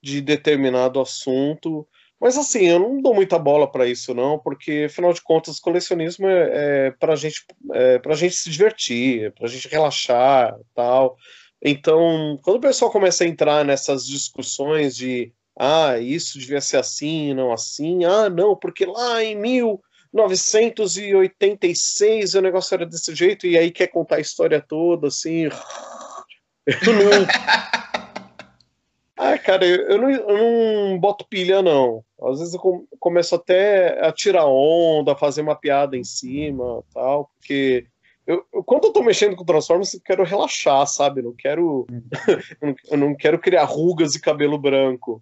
de 0.02 0.22
determinado 0.22 1.02
assunto 1.02 1.86
mas 2.20 2.38
assim, 2.38 2.68
eu 2.68 2.80
não 2.80 3.02
dou 3.02 3.14
muita 3.14 3.38
bola 3.38 3.70
para 3.70 3.86
isso, 3.86 4.14
não, 4.14 4.40
porque 4.40 4.88
afinal 4.90 5.12
de 5.14 5.22
contas, 5.22 5.60
colecionismo 5.60 6.28
é, 6.28 6.88
é 6.88 6.92
para 6.92 7.16
gente, 7.16 7.46
é 7.74 8.00
pra 8.00 8.16
gente 8.16 8.36
se 8.36 8.50
divertir, 8.50 9.26
é 9.26 9.30
para 9.30 9.48
gente 9.48 9.68
relaxar 9.68 10.56
tal. 10.74 11.18
Então, 11.62 12.40
quando 12.44 12.58
o 12.58 12.62
pessoal 12.62 12.92
começa 12.92 13.24
a 13.24 13.28
entrar 13.28 13.64
nessas 13.66 14.06
discussões 14.06 14.96
de 14.96 15.34
ah, 15.58 15.98
isso 16.00 16.38
devia 16.38 16.62
ser 16.62 16.78
assim, 16.78 17.34
não 17.34 17.52
assim, 17.52 18.06
ah, 18.06 18.30
não, 18.30 18.56
porque 18.56 18.86
lá 18.86 19.24
em 19.24 19.36
1986 19.36 22.36
o 22.36 22.42
negócio 22.42 22.76
era 22.76 22.86
desse 22.86 23.16
jeito, 23.16 23.48
e 23.48 23.58
aí 23.58 23.72
quer 23.72 23.88
contar 23.88 24.18
a 24.18 24.22
história 24.22 24.62
toda, 24.62 25.08
assim. 25.08 25.48
Eu 26.68 26.94
não. 26.94 27.28
Ah, 29.18 29.38
cara, 29.38 29.66
eu 29.66 29.98
não, 29.98 30.12
eu 30.12 30.38
não 30.38 31.00
boto 31.00 31.26
pilha, 31.28 31.62
não. 31.62 32.04
Às 32.22 32.40
vezes 32.40 32.54
eu 32.54 32.88
começo 33.00 33.34
até 33.36 34.06
a 34.06 34.12
tirar 34.12 34.46
onda, 34.46 35.14
a 35.14 35.18
fazer 35.18 35.42
uma 35.42 35.56
piada 35.56 35.96
em 35.96 36.04
cima 36.04 36.84
tal, 36.94 37.32
porque 37.34 37.86
eu, 38.28 38.46
eu, 38.54 38.64
quando 38.64 38.86
eu 38.86 38.92
tô 38.92 39.02
mexendo 39.02 39.36
com 39.36 39.46
Transformers, 39.46 39.94
eu 39.94 40.02
quero 40.04 40.24
relaxar, 40.24 40.86
sabe? 40.88 41.22
Eu 41.24 41.26
não 41.26 41.34
quero, 41.34 41.88
eu 42.92 42.98
não 42.98 43.16
quero 43.16 43.40
criar 43.40 43.64
rugas 43.66 44.16
e 44.16 44.22
cabelo 44.22 44.58
branco. 44.58 45.22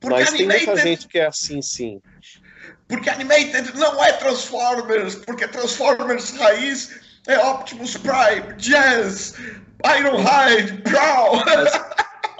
Porque 0.00 0.16
Mas 0.16 0.28
animated... 0.28 0.58
tem 0.58 0.66
muita 0.66 0.82
gente 0.82 1.08
que 1.08 1.18
é 1.18 1.26
assim, 1.26 1.62
sim. 1.62 2.00
Porque 2.88 3.08
Animated 3.08 3.76
não 3.76 4.02
é 4.02 4.12
Transformers, 4.14 5.14
porque 5.14 5.46
Transformers 5.46 6.36
raiz 6.36 7.00
é 7.28 7.38
Optimus 7.38 7.96
Prime, 7.96 8.54
Jazz, 8.56 9.34
Ironhide. 9.84 10.82
Mas 11.44 11.89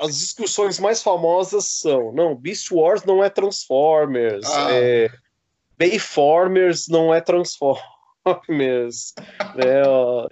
as 0.00 0.19
discussões 0.19 0.80
mais 0.80 1.02
famosas 1.02 1.66
são: 1.66 2.12
não, 2.12 2.35
Beast 2.35 2.71
Wars 2.73 3.04
não 3.04 3.23
é 3.23 3.28
Transformers, 3.28 4.47
ah. 4.47 4.69
é, 4.73 5.11
Bayformers 5.78 6.88
não 6.88 7.12
é 7.14 7.21
Transformers, 7.21 7.83
né, 9.54 9.83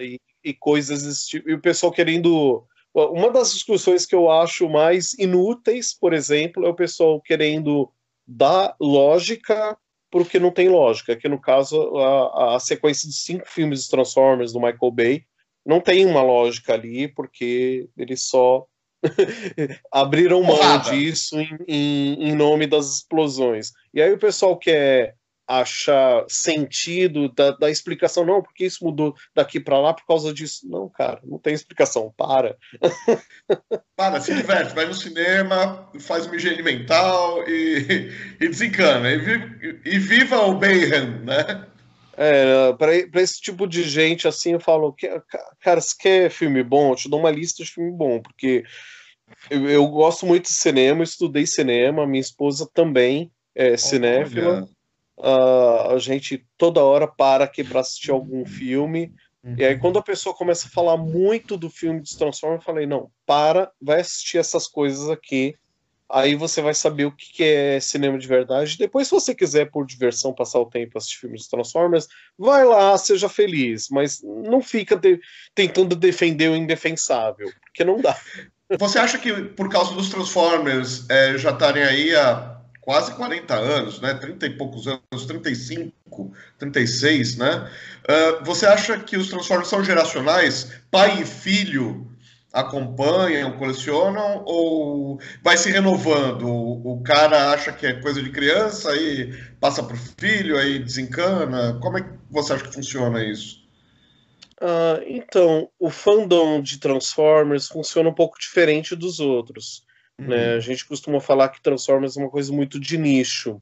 e, 0.00 0.20
e, 0.42 0.54
coisas 0.54 1.02
desse 1.02 1.28
tipo. 1.28 1.50
E 1.50 1.54
o 1.54 1.60
pessoal 1.60 1.92
querendo. 1.92 2.64
Uma 2.94 3.30
das 3.30 3.52
discussões 3.52 4.04
que 4.04 4.14
eu 4.14 4.28
acho 4.28 4.68
mais 4.68 5.14
inúteis, 5.18 5.94
por 5.94 6.12
exemplo, 6.12 6.66
é 6.66 6.68
o 6.68 6.74
pessoal 6.74 7.20
querendo 7.20 7.92
dar 8.26 8.74
lógica 8.80 9.78
porque 10.10 10.40
não 10.40 10.50
tem 10.50 10.68
lógica. 10.68 11.14
Que 11.14 11.28
no 11.28 11.40
caso, 11.40 11.96
a, 11.96 12.56
a 12.56 12.60
sequência 12.60 13.08
de 13.08 13.14
cinco 13.14 13.46
filmes 13.46 13.84
de 13.84 13.90
Transformers 13.90 14.52
do 14.52 14.58
Michael 14.58 14.90
Bay 14.90 15.22
não 15.64 15.80
tem 15.80 16.06
uma 16.06 16.22
lógica 16.22 16.74
ali, 16.74 17.06
porque 17.06 17.88
ele 17.96 18.16
só 18.16 18.66
abriram 19.92 20.42
mão 20.42 20.56
Porrada. 20.56 20.90
disso 20.90 21.38
em, 21.38 21.58
em, 21.66 22.30
em, 22.30 22.34
nome 22.34 22.66
das 22.66 22.96
explosões. 22.96 23.72
E 23.92 24.02
aí 24.02 24.12
o 24.12 24.18
pessoal 24.18 24.56
quer 24.56 25.14
achar 25.48 26.26
sentido 26.28 27.32
da, 27.32 27.52
da 27.52 27.70
explicação, 27.70 28.22
não, 28.22 28.42
porque 28.42 28.66
isso 28.66 28.84
mudou 28.84 29.14
daqui 29.34 29.58
para 29.58 29.80
lá 29.80 29.94
por 29.94 30.06
causa 30.06 30.32
disso. 30.32 30.68
Não, 30.68 30.90
cara, 30.90 31.20
não 31.24 31.38
tem 31.38 31.54
explicação, 31.54 32.12
para. 32.16 32.56
Para, 33.96 34.20
se 34.20 34.32
diverte, 34.32 34.74
vai 34.74 34.86
no 34.86 34.94
cinema, 34.94 35.90
faz 35.98 36.26
uma 36.26 36.36
higiene 36.36 36.62
mental 36.62 37.42
e, 37.48 38.12
e 38.40 38.48
desencana. 38.48 39.10
E, 39.10 39.80
e 39.84 39.98
viva 39.98 40.40
o 40.42 40.54
Bayham, 40.54 41.24
né? 41.24 41.66
É, 42.20 42.72
para 42.72 43.22
esse 43.22 43.40
tipo 43.40 43.64
de 43.64 43.84
gente, 43.84 44.26
assim, 44.26 44.54
eu 44.54 44.60
falo, 44.60 44.92
cara, 45.60 45.80
se 45.80 45.96
quer 45.96 46.28
filme 46.28 46.64
bom, 46.64 46.90
eu 46.90 46.96
te 46.96 47.08
dou 47.08 47.20
uma 47.20 47.30
lista 47.30 47.62
de 47.62 47.70
filme 47.70 47.92
bom, 47.92 48.20
porque 48.20 48.64
eu, 49.48 49.70
eu 49.70 49.86
gosto 49.86 50.26
muito 50.26 50.46
de 50.46 50.54
cinema, 50.54 51.04
estudei 51.04 51.46
cinema, 51.46 52.08
minha 52.08 52.20
esposa 52.20 52.68
também 52.74 53.30
é 53.54 53.76
cinéfila. 53.76 54.68
Uh, 55.16 55.94
a 55.94 55.98
gente 55.98 56.44
toda 56.56 56.82
hora 56.82 57.06
para 57.06 57.44
aqui 57.44 57.62
para 57.62 57.80
assistir 57.80 58.10
algum 58.10 58.44
filme. 58.44 59.12
Uhum. 59.44 59.54
E 59.56 59.64
aí, 59.64 59.74
uhum. 59.74 59.80
quando 59.80 59.98
a 60.00 60.02
pessoa 60.02 60.34
começa 60.34 60.66
a 60.66 60.70
falar 60.70 60.96
muito 60.96 61.56
do 61.56 61.70
filme 61.70 62.00
de 62.00 62.16
Transformers, 62.16 62.62
eu 62.62 62.64
falei: 62.64 62.86
não, 62.86 63.10
para, 63.24 63.70
vai 63.80 64.00
assistir 64.00 64.38
essas 64.38 64.66
coisas 64.66 65.08
aqui 65.08 65.54
Aí 66.10 66.34
você 66.34 66.62
vai 66.62 66.72
saber 66.72 67.04
o 67.04 67.12
que 67.12 67.44
é 67.44 67.80
cinema 67.80 68.18
de 68.18 68.26
verdade. 68.26 68.78
Depois, 68.78 69.08
se 69.08 69.14
você 69.14 69.34
quiser, 69.34 69.70
por 69.70 69.86
diversão, 69.86 70.32
passar 70.32 70.58
o 70.58 70.66
tempo 70.66 70.96
assistir 70.96 71.20
filmes 71.20 71.42
de 71.42 71.50
Transformers, 71.50 72.08
vai 72.38 72.64
lá, 72.64 72.96
seja 72.96 73.28
feliz. 73.28 73.88
Mas 73.90 74.22
não 74.22 74.62
fica 74.62 74.96
de, 74.96 75.20
tentando 75.54 75.94
defender 75.94 76.50
o 76.50 76.56
indefensável, 76.56 77.52
porque 77.60 77.84
não 77.84 78.00
dá. 78.00 78.18
Você 78.78 78.98
acha 78.98 79.18
que, 79.18 79.32
por 79.32 79.68
causa 79.68 79.94
dos 79.94 80.08
Transformers, 80.08 81.08
é, 81.10 81.36
já 81.36 81.50
estarem 81.50 81.82
aí 81.82 82.14
há 82.14 82.58
quase 82.80 83.12
40 83.12 83.54
anos, 83.54 84.00
né? 84.00 84.14
30 84.14 84.46
e 84.46 84.50
poucos 84.56 84.86
anos, 84.86 85.26
35, 85.26 86.32
36, 86.58 87.36
né? 87.36 87.70
Uh, 88.08 88.44
você 88.46 88.64
acha 88.64 88.98
que 88.98 89.14
os 89.14 89.28
Transformers 89.28 89.68
são 89.68 89.84
geracionais? 89.84 90.72
Pai 90.90 91.20
e 91.20 91.26
filho 91.26 92.10
acompanham, 92.60 93.56
colecionam 93.56 94.42
ou 94.44 95.20
vai 95.42 95.56
se 95.56 95.70
renovando? 95.70 96.48
O, 96.48 97.00
cara 97.02 97.52
acha 97.52 97.72
que 97.72 97.86
é 97.86 98.00
coisa 98.00 98.22
de 98.22 98.30
criança 98.30 98.94
e 98.96 99.32
passa 99.60 99.82
para 99.82 99.94
o 99.94 99.98
filho, 100.18 100.58
aí 100.58 100.78
desencana? 100.78 101.78
Como 101.80 101.98
é 101.98 102.02
que 102.02 102.10
você 102.30 102.52
acha 102.52 102.64
que 102.64 102.74
funciona 102.74 103.24
isso? 103.24 103.66
Uh, 104.60 105.00
então, 105.06 105.70
o 105.78 105.88
fandom 105.88 106.60
de 106.60 106.78
Transformers 106.78 107.68
funciona 107.68 108.08
um 108.08 108.14
pouco 108.14 108.38
diferente 108.38 108.96
dos 108.96 109.20
outros. 109.20 109.84
Né? 110.18 110.24
Uhum. 110.24 110.30
Né? 110.30 110.54
A 110.54 110.60
gente 110.60 110.84
costuma 110.84 111.20
falar 111.20 111.48
que 111.50 111.62
Transformers 111.62 112.16
é 112.16 112.20
uma 112.20 112.30
coisa 112.30 112.52
muito 112.52 112.80
de 112.80 112.98
nicho, 112.98 113.60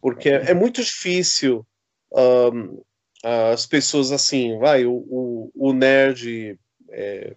porque 0.00 0.30
é, 0.30 0.50
é 0.50 0.54
muito 0.54 0.82
difícil 0.82 1.66
um, 2.10 2.82
as 3.22 3.66
pessoas 3.66 4.10
assim, 4.10 4.58
vai, 4.58 4.84
o, 4.84 4.94
o, 4.94 5.52
o 5.54 5.72
nerd 5.72 6.58
é, 6.90 7.36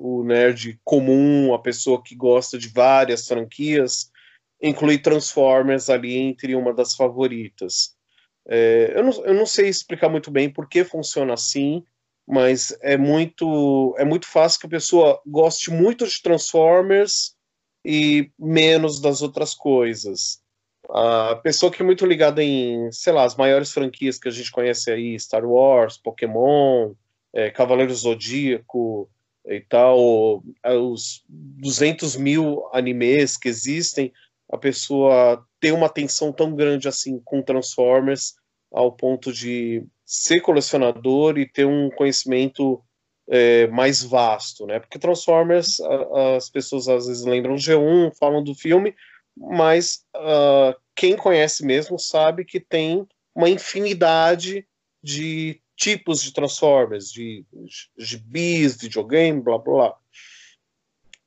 o 0.00 0.24
nerd 0.24 0.80
comum, 0.84 1.54
a 1.54 1.58
pessoa 1.58 2.02
que 2.02 2.14
gosta 2.14 2.58
de 2.58 2.68
várias 2.68 3.26
franquias, 3.26 4.10
incluir 4.60 4.98
Transformers 4.98 5.90
ali 5.90 6.16
entre 6.16 6.54
uma 6.54 6.72
das 6.72 6.94
favoritas. 6.94 7.96
É, 8.48 8.92
eu, 8.96 9.04
não, 9.04 9.24
eu 9.24 9.34
não 9.34 9.46
sei 9.46 9.68
explicar 9.68 10.08
muito 10.08 10.30
bem 10.30 10.50
por 10.50 10.68
que 10.68 10.84
funciona 10.84 11.34
assim, 11.34 11.84
mas 12.26 12.76
é 12.80 12.96
muito, 12.96 13.94
é 13.98 14.04
muito 14.04 14.26
fácil 14.26 14.60
que 14.60 14.66
a 14.66 14.70
pessoa 14.70 15.20
goste 15.26 15.70
muito 15.70 16.06
de 16.06 16.22
Transformers 16.22 17.34
e 17.84 18.30
menos 18.38 19.00
das 19.00 19.22
outras 19.22 19.54
coisas. 19.54 20.40
A 20.90 21.36
pessoa 21.36 21.70
que 21.70 21.82
é 21.82 21.84
muito 21.84 22.04
ligada 22.04 22.42
em, 22.42 22.90
sei 22.92 23.12
lá, 23.12 23.24
as 23.24 23.36
maiores 23.36 23.72
franquias 23.72 24.18
que 24.18 24.28
a 24.28 24.32
gente 24.32 24.50
conhece 24.50 24.90
aí, 24.90 25.18
Star 25.18 25.44
Wars, 25.44 25.96
Pokémon, 25.96 26.94
é, 27.32 27.50
Cavaleiro 27.50 27.94
Zodíaco, 27.94 29.08
e 29.46 29.60
tal, 29.60 30.42
os 30.64 31.24
200 31.28 32.16
mil 32.16 32.68
animes 32.72 33.36
que 33.36 33.48
existem, 33.48 34.12
a 34.50 34.56
pessoa 34.56 35.44
ter 35.60 35.72
uma 35.72 35.86
atenção 35.86 36.32
tão 36.32 36.54
grande 36.54 36.88
assim 36.88 37.20
com 37.24 37.42
Transformers 37.42 38.34
ao 38.72 38.92
ponto 38.92 39.32
de 39.32 39.84
ser 40.04 40.40
colecionador 40.40 41.38
e 41.38 41.48
ter 41.48 41.64
um 41.64 41.90
conhecimento 41.90 42.82
é, 43.28 43.66
mais 43.68 44.02
vasto, 44.02 44.66
né? 44.66 44.78
Porque 44.78 44.98
Transformers, 44.98 45.80
a, 45.80 46.36
as 46.36 46.50
pessoas 46.50 46.88
às 46.88 47.06
vezes 47.06 47.24
lembram 47.24 47.54
G1, 47.54 48.12
falam 48.18 48.42
do 48.42 48.54
filme, 48.54 48.94
mas 49.36 50.04
uh, 50.16 50.78
quem 50.94 51.16
conhece 51.16 51.64
mesmo 51.64 51.98
sabe 51.98 52.44
que 52.44 52.60
tem 52.60 53.06
uma 53.34 53.48
infinidade 53.48 54.66
de 55.02 55.60
tipos 55.82 56.22
de 56.22 56.32
Transformers, 56.32 57.10
de 57.10 57.44
gibis, 57.98 58.76
videogame, 58.80 59.40
blá 59.40 59.58
blá. 59.58 59.96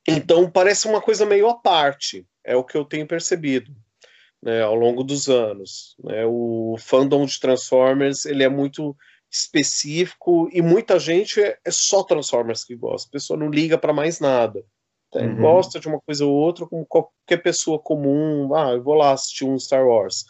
Então 0.08 0.50
parece 0.50 0.88
uma 0.88 1.00
coisa 1.00 1.26
meio 1.26 1.48
à 1.48 1.54
parte, 1.54 2.26
é 2.42 2.56
o 2.56 2.64
que 2.64 2.76
eu 2.76 2.84
tenho 2.84 3.06
percebido 3.06 3.70
né, 4.42 4.62
ao 4.62 4.74
longo 4.74 5.04
dos 5.04 5.28
anos. 5.28 5.94
Né? 6.02 6.24
O 6.24 6.76
fandom 6.78 7.26
de 7.26 7.38
Transformers 7.38 8.24
ele 8.24 8.42
é 8.42 8.48
muito 8.48 8.96
específico 9.30 10.48
e 10.50 10.62
muita 10.62 10.98
gente 10.98 11.42
é, 11.42 11.58
é 11.62 11.70
só 11.70 12.02
Transformers 12.02 12.64
que 12.64 12.74
gosta. 12.74 13.08
A 13.08 13.12
pessoa 13.12 13.38
não 13.38 13.50
liga 13.50 13.76
para 13.76 13.92
mais 13.92 14.20
nada. 14.20 14.64
Tá? 15.12 15.20
Uhum. 15.20 15.36
Gosta 15.36 15.78
de 15.78 15.86
uma 15.86 16.00
coisa 16.00 16.24
ou 16.24 16.32
outra, 16.32 16.64
como 16.66 16.86
qualquer 16.86 17.42
pessoa 17.42 17.78
comum. 17.78 18.54
Ah, 18.54 18.70
eu 18.70 18.82
vou 18.82 18.94
lá 18.94 19.12
assistir 19.12 19.44
um 19.44 19.58
Star 19.58 19.86
Wars 19.86 20.24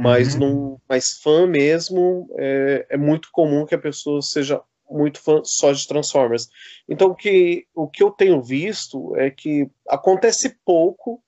mas 0.00 0.34
uhum. 0.34 0.40
não, 0.40 0.80
mas 0.88 1.18
fã 1.18 1.46
mesmo 1.46 2.28
é, 2.36 2.86
é, 2.90 2.96
muito 2.96 3.28
comum 3.32 3.64
que 3.66 3.74
a 3.74 3.78
pessoa 3.78 4.20
seja 4.22 4.60
muito 4.90 5.20
fã 5.20 5.40
só 5.44 5.72
de 5.72 5.86
Transformers. 5.86 6.48
Então 6.88 7.08
o 7.08 7.14
que, 7.14 7.66
o 7.74 7.88
que 7.88 8.02
eu 8.02 8.10
tenho 8.10 8.42
visto 8.42 9.16
é 9.16 9.30
que 9.30 9.68
acontece 9.88 10.56
pouco 10.64 11.22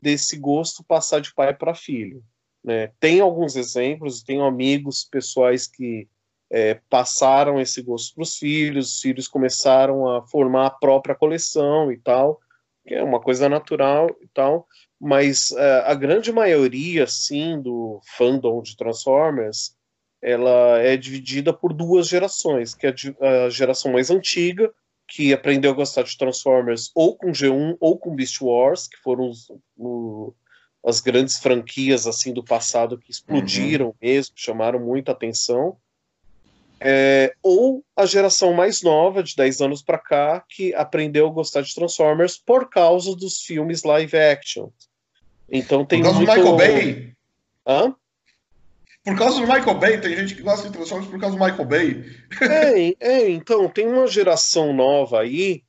desse 0.00 0.36
gosto 0.36 0.82
passar 0.82 1.20
de 1.20 1.32
pai 1.34 1.54
para 1.54 1.74
filho. 1.74 2.22
Né? 2.64 2.90
Tem 2.98 3.20
alguns 3.20 3.56
exemplos, 3.56 4.22
tenho 4.22 4.44
amigos 4.44 5.04
pessoais 5.04 5.66
que 5.66 6.08
é, 6.50 6.74
passaram 6.90 7.60
esse 7.60 7.80
gosto 7.80 8.14
para 8.14 8.22
os 8.22 8.36
filhos, 8.36 8.94
os 8.94 9.00
filhos 9.00 9.28
começaram 9.28 10.08
a 10.08 10.26
formar 10.26 10.66
a 10.66 10.70
própria 10.70 11.14
coleção 11.14 11.92
e 11.92 11.96
tal, 11.96 12.40
que 12.90 12.94
é 12.96 13.04
uma 13.04 13.20
coisa 13.20 13.48
natural 13.48 14.10
e 14.20 14.26
tal, 14.34 14.66
mas 15.00 15.52
uh, 15.52 15.84
a 15.86 15.94
grande 15.94 16.32
maioria, 16.32 17.06
sim, 17.06 17.62
do 17.62 18.00
fandom 18.18 18.60
de 18.62 18.76
Transformers, 18.76 19.76
ela 20.20 20.80
é 20.80 20.96
dividida 20.96 21.52
por 21.52 21.72
duas 21.72 22.08
gerações, 22.08 22.74
que 22.74 22.88
é 22.88 22.94
a 23.46 23.48
geração 23.48 23.92
mais 23.92 24.10
antiga, 24.10 24.72
que 25.06 25.32
aprendeu 25.32 25.70
a 25.70 25.74
gostar 25.74 26.02
de 26.02 26.18
Transformers 26.18 26.90
ou 26.92 27.16
com 27.16 27.28
G1 27.30 27.76
ou 27.78 27.96
com 27.96 28.16
Beast 28.16 28.40
Wars, 28.40 28.88
que 28.88 28.96
foram 28.96 29.30
os, 29.30 29.52
o, 29.76 30.34
as 30.84 31.00
grandes 31.00 31.38
franquias 31.38 32.08
assim 32.08 32.34
do 32.34 32.42
passado 32.42 32.98
que 32.98 33.12
explodiram 33.12 33.86
uhum. 33.86 33.94
mesmo, 34.02 34.32
chamaram 34.34 34.80
muita 34.80 35.12
atenção. 35.12 35.76
É, 36.82 37.34
ou 37.42 37.84
a 37.94 38.06
geração 38.06 38.54
mais 38.54 38.82
nova, 38.82 39.22
de 39.22 39.36
10 39.36 39.60
anos 39.60 39.82
para 39.82 39.98
cá, 39.98 40.42
que 40.48 40.74
aprendeu 40.74 41.26
a 41.26 41.30
gostar 41.30 41.60
de 41.60 41.74
Transformers 41.74 42.38
por 42.38 42.70
causa 42.70 43.14
dos 43.14 43.42
filmes 43.42 43.82
live 43.82 44.16
action. 44.16 44.70
Então 45.50 45.84
tem 45.84 46.00
Por 46.00 46.04
causa 46.04 46.18
muito... 46.18 46.32
do 46.32 46.36
Michael 46.36 46.56
Bay? 46.56 47.12
Hã? 47.66 47.94
Por 49.04 49.18
causa 49.18 49.40
do 49.40 49.46
Michael 49.46 49.78
Bay, 49.78 50.00
tem 50.00 50.16
gente 50.16 50.34
que 50.34 50.42
gosta 50.42 50.68
de 50.68 50.72
Transformers 50.72 51.10
por 51.10 51.20
causa 51.20 51.36
do 51.36 51.44
Michael 51.44 51.64
Bay. 51.66 52.04
É, 52.40 52.96
é 53.00 53.30
então, 53.30 53.68
tem 53.68 53.86
uma 53.86 54.06
geração 54.06 54.72
nova 54.72 55.20
aí, 55.20 55.62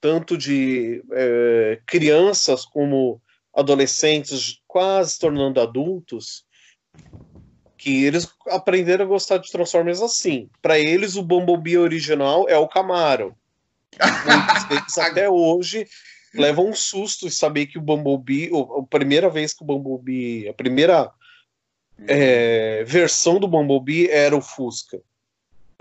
tanto 0.00 0.36
de 0.36 1.02
é, 1.12 1.80
crianças 1.86 2.64
como 2.66 3.20
adolescentes 3.54 4.60
quase 4.66 5.12
se 5.12 5.20
tornando 5.20 5.60
adultos, 5.60 6.44
que 7.84 8.02
eles 8.02 8.26
aprenderam 8.48 9.04
a 9.04 9.08
gostar 9.08 9.36
de 9.36 9.52
Transformers 9.52 10.00
assim. 10.00 10.48
Para 10.62 10.78
eles, 10.78 11.16
o 11.16 11.22
Bumblebee 11.22 11.76
original 11.76 12.48
é 12.48 12.56
o 12.56 12.66
Camaro. 12.66 13.36
Muitos 14.00 14.64
deles 14.64 14.96
até 14.96 15.28
hoje 15.28 15.86
leva 16.34 16.62
um 16.62 16.72
susto 16.72 17.28
saber 17.28 17.66
que 17.66 17.76
o 17.76 17.82
Bumblebee, 17.82 18.50
a 18.54 18.86
primeira 18.86 19.28
vez 19.28 19.52
que 19.52 19.62
o 19.62 19.66
Bumblebee, 19.66 20.48
a 20.48 20.54
primeira 20.54 21.10
é, 22.08 22.82
versão 22.84 23.38
do 23.38 23.46
Bumblebee 23.46 24.08
era 24.08 24.34
o 24.34 24.40
Fusca. 24.40 24.98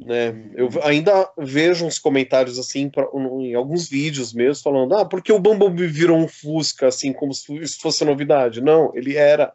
Né? 0.04 0.52
Eu 0.56 0.70
ainda 0.84 1.32
vejo 1.38 1.86
uns 1.86 2.00
comentários 2.00 2.60
assim 2.60 2.89
pra, 2.89 3.08
em 3.13 3.56
alguns 3.56 3.88
vídeos 3.88 4.34
meus 4.34 4.62
falando, 4.62 4.94
ah, 4.94 5.06
porque 5.06 5.32
o 5.32 5.39
Bumblebee 5.39 5.88
virou 5.88 6.18
um 6.18 6.28
Fusca 6.28 6.88
assim 6.88 7.13
como 7.13 7.34
se 7.34 7.56
isso 7.60 7.80
fosse 7.80 8.04
novidade? 8.04 8.60
Não, 8.60 8.92
ele 8.94 9.16
era, 9.16 9.54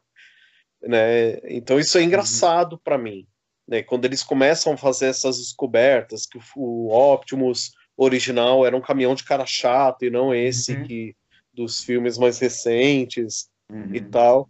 né? 0.82 1.38
Então 1.44 1.78
isso 1.78 1.98
é 1.98 2.02
engraçado 2.02 2.74
uhum. 2.74 2.80
para 2.82 2.98
mim, 2.98 3.26
né? 3.66 3.82
Quando 3.82 4.04
eles 4.04 4.22
começam 4.22 4.72
a 4.72 4.76
fazer 4.76 5.06
essas 5.06 5.38
descobertas 5.38 6.26
que 6.26 6.38
o 6.56 6.88
Optimus 6.90 7.72
original 7.96 8.64
era 8.64 8.76
um 8.76 8.80
caminhão 8.80 9.14
de 9.14 9.24
cara 9.24 9.44
chato 9.44 10.04
e 10.04 10.10
não 10.10 10.34
esse 10.34 10.74
uhum. 10.74 10.84
que 10.84 11.16
dos 11.52 11.80
filmes 11.80 12.16
mais 12.16 12.38
recentes 12.38 13.48
uhum. 13.70 13.94
e 13.94 14.00
tal. 14.00 14.48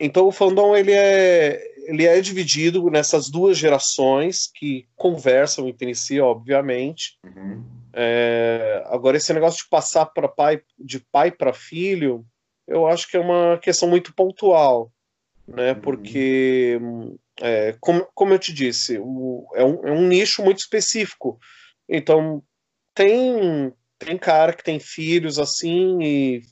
Então 0.00 0.26
o 0.26 0.32
fandom 0.32 0.74
ele 0.76 0.92
é 0.92 1.62
ele 1.86 2.04
é 2.04 2.20
dividido 2.20 2.90
nessas 2.90 3.30
duas 3.30 3.56
gerações 3.56 4.50
que 4.52 4.86
conversam 4.96 5.68
entre 5.68 5.94
si, 5.94 6.20
obviamente. 6.20 7.16
Uhum. 7.24 7.64
É, 7.92 8.82
agora 8.86 9.16
esse 9.16 9.32
negócio 9.32 9.62
de 9.62 9.68
passar 9.70 10.06
para 10.06 10.26
pai 10.28 10.60
de 10.78 10.98
pai 10.98 11.30
para 11.30 11.52
filho, 11.52 12.26
eu 12.66 12.86
acho 12.86 13.08
que 13.08 13.16
é 13.16 13.20
uma 13.20 13.58
questão 13.58 13.88
muito 13.88 14.12
pontual, 14.14 14.90
né? 15.46 15.72
Uhum. 15.72 15.80
Porque 15.80 16.78
é, 17.40 17.76
como, 17.80 18.06
como 18.14 18.34
eu 18.34 18.38
te 18.38 18.52
disse, 18.52 18.98
o, 18.98 19.46
é, 19.54 19.64
um, 19.64 19.86
é 19.86 19.92
um 19.92 20.06
nicho 20.06 20.42
muito 20.42 20.58
específico. 20.58 21.38
Então, 21.88 22.42
tem, 22.94 23.72
tem 23.98 24.18
cara 24.18 24.52
que 24.52 24.64
tem 24.64 24.80
filhos 24.80 25.38
assim 25.38 25.98
e 26.02 26.42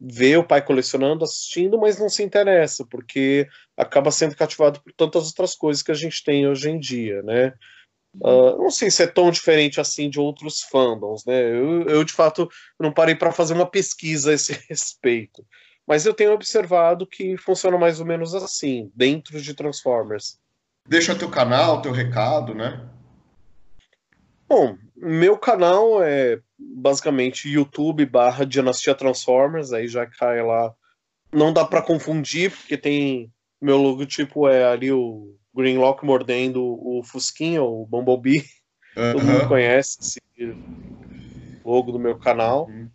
vê 0.00 0.36
o 0.36 0.46
pai 0.46 0.62
colecionando, 0.62 1.24
assistindo, 1.24 1.78
mas 1.78 1.98
não 1.98 2.08
se 2.08 2.22
interessa, 2.22 2.86
porque 2.90 3.48
acaba 3.76 4.10
sendo 4.10 4.36
cativado 4.36 4.82
por 4.82 4.92
tantas 4.92 5.26
outras 5.26 5.54
coisas 5.54 5.82
que 5.82 5.90
a 5.90 5.94
gente 5.94 6.22
tem 6.22 6.46
hoje 6.46 6.68
em 6.68 6.78
dia, 6.78 7.22
né? 7.22 7.54
Uh, 8.16 8.56
não 8.58 8.70
sei 8.70 8.90
se 8.90 9.02
é 9.02 9.06
tão 9.06 9.30
diferente 9.30 9.80
assim 9.80 10.08
de 10.08 10.20
outros 10.20 10.60
fandoms, 10.62 11.24
né? 11.24 11.50
Eu, 11.50 11.82
eu 11.88 12.04
de 12.04 12.12
fato 12.12 12.48
não 12.78 12.92
parei 12.92 13.14
para 13.14 13.32
fazer 13.32 13.54
uma 13.54 13.68
pesquisa 13.68 14.30
a 14.30 14.34
esse 14.34 14.52
respeito, 14.68 15.44
mas 15.86 16.06
eu 16.06 16.14
tenho 16.14 16.32
observado 16.32 17.06
que 17.06 17.36
funciona 17.36 17.76
mais 17.78 18.00
ou 18.00 18.06
menos 18.06 18.34
assim, 18.34 18.90
dentro 18.94 19.40
de 19.40 19.54
Transformers. 19.54 20.38
Deixa 20.88 21.14
teu 21.14 21.30
canal, 21.30 21.80
teu 21.80 21.92
recado, 21.92 22.54
né? 22.54 22.88
Bom, 24.48 24.76
meu 24.94 25.36
canal 25.38 26.02
é 26.02 26.40
basicamente 26.58 27.48
YouTube 27.48 28.06
barra 28.06 28.44
Dinastia 28.44 28.94
Transformers, 28.94 29.72
aí 29.72 29.88
já 29.88 30.06
cai 30.06 30.42
lá. 30.42 30.74
Não 31.32 31.52
dá 31.52 31.64
para 31.64 31.82
confundir, 31.82 32.50
porque 32.50 32.76
tem. 32.76 33.32
Meu 33.60 33.78
logotipo 33.78 34.46
é 34.46 34.64
ali 34.64 34.92
o 34.92 35.34
Greenlock 35.54 36.04
mordendo 36.04 36.62
o 36.62 37.02
Fusquinha, 37.02 37.62
o 37.62 37.86
Bumblebee. 37.86 38.44
Uhum. 38.96 39.12
Todo 39.12 39.24
mundo 39.24 39.48
conhece 39.48 39.98
esse 40.00 40.20
logo 41.64 41.90
do 41.90 41.98
meu 41.98 42.18
canal. 42.18 42.66
Uhum. 42.66 42.90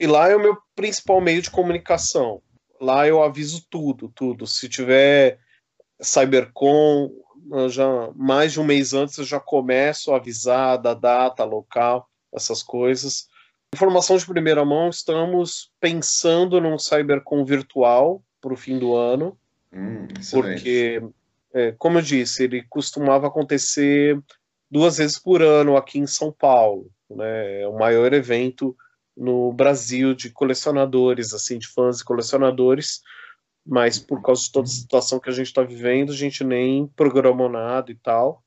E 0.00 0.06
lá 0.06 0.30
é 0.30 0.34
o 0.34 0.40
meu 0.40 0.56
principal 0.74 1.20
meio 1.20 1.42
de 1.42 1.50
comunicação. 1.50 2.40
Lá 2.80 3.06
eu 3.06 3.22
aviso 3.22 3.66
tudo, 3.68 4.08
tudo. 4.08 4.46
Se 4.46 4.66
tiver 4.66 5.38
Cybercon, 6.00 7.10
já 7.68 8.10
mais 8.16 8.52
de 8.52 8.60
um 8.60 8.64
mês 8.64 8.94
antes 8.94 9.18
eu 9.18 9.24
já 9.24 9.38
começo 9.38 10.10
a 10.10 10.16
avisar 10.16 10.78
da 10.78 10.94
data, 10.94 11.44
local, 11.44 12.08
essas 12.32 12.62
coisas. 12.62 13.28
Informação 13.74 14.16
de 14.16 14.24
primeira 14.24 14.64
mão, 14.64 14.88
estamos 14.88 15.70
pensando 15.78 16.58
num 16.60 16.78
Cybercon 16.78 17.44
virtual 17.44 18.22
para 18.40 18.54
o 18.54 18.56
fim 18.56 18.78
do 18.78 18.96
ano, 18.96 19.38
hum, 19.70 20.08
porque, 20.32 21.02
é, 21.52 21.72
como 21.72 21.98
eu 21.98 22.02
disse, 22.02 22.44
ele 22.44 22.64
costumava 22.70 23.26
acontecer 23.26 24.18
duas 24.70 24.96
vezes 24.96 25.18
por 25.18 25.42
ano 25.42 25.76
aqui 25.76 25.98
em 25.98 26.06
São 26.06 26.32
Paulo. 26.32 26.90
Né? 27.10 27.60
É 27.60 27.68
o 27.68 27.78
maior 27.78 28.12
evento 28.14 28.74
no 29.16 29.52
Brasil 29.52 30.14
de 30.14 30.30
colecionadores, 30.30 31.34
assim, 31.34 31.58
de 31.58 31.68
fãs 31.68 32.00
e 32.00 32.04
colecionadores 32.04 33.02
mas 33.66 33.98
por 33.98 34.22
causa 34.22 34.42
de 34.42 34.52
toda 34.52 34.66
a 34.66 34.70
situação 34.70 35.20
que 35.20 35.28
a 35.28 35.32
gente 35.32 35.46
está 35.46 35.62
vivendo, 35.62 36.12
a 36.12 36.16
gente 36.16 36.42
nem 36.42 36.86
programou 36.88 37.48
nada 37.48 37.90
e 37.90 37.94
tal. 37.94 38.42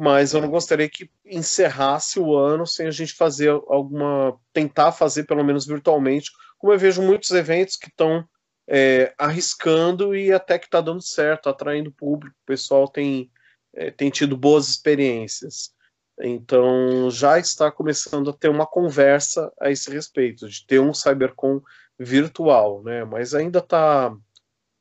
Mas 0.00 0.34
eu 0.34 0.40
não 0.40 0.50
gostaria 0.50 0.88
que 0.88 1.08
encerrasse 1.24 2.18
o 2.18 2.36
ano 2.36 2.66
sem 2.66 2.86
a 2.86 2.90
gente 2.90 3.14
fazer 3.14 3.50
alguma. 3.50 4.36
tentar 4.52 4.90
fazer, 4.90 5.24
pelo 5.24 5.44
menos 5.44 5.66
virtualmente, 5.66 6.32
como 6.58 6.72
eu 6.72 6.78
vejo 6.78 7.02
muitos 7.02 7.30
eventos 7.30 7.76
que 7.76 7.88
estão 7.88 8.26
é, 8.66 9.14
arriscando 9.16 10.16
e 10.16 10.32
até 10.32 10.58
que 10.58 10.66
está 10.66 10.80
dando 10.80 11.02
certo, 11.02 11.48
atraindo 11.48 11.92
público, 11.92 12.34
o 12.42 12.46
pessoal 12.46 12.88
tem, 12.88 13.30
é, 13.72 13.90
tem 13.92 14.10
tido 14.10 14.36
boas 14.36 14.68
experiências. 14.68 15.72
Então 16.20 17.10
já 17.10 17.38
está 17.38 17.70
começando 17.70 18.30
a 18.30 18.32
ter 18.32 18.48
uma 18.48 18.66
conversa 18.66 19.52
a 19.60 19.70
esse 19.70 19.90
respeito, 19.90 20.48
de 20.48 20.64
ter 20.66 20.80
um 20.80 20.94
CyberCon 20.94 21.60
virtual, 21.98 22.82
né? 22.82 23.04
Mas 23.04 23.34
ainda 23.34 23.58
está 23.58 24.14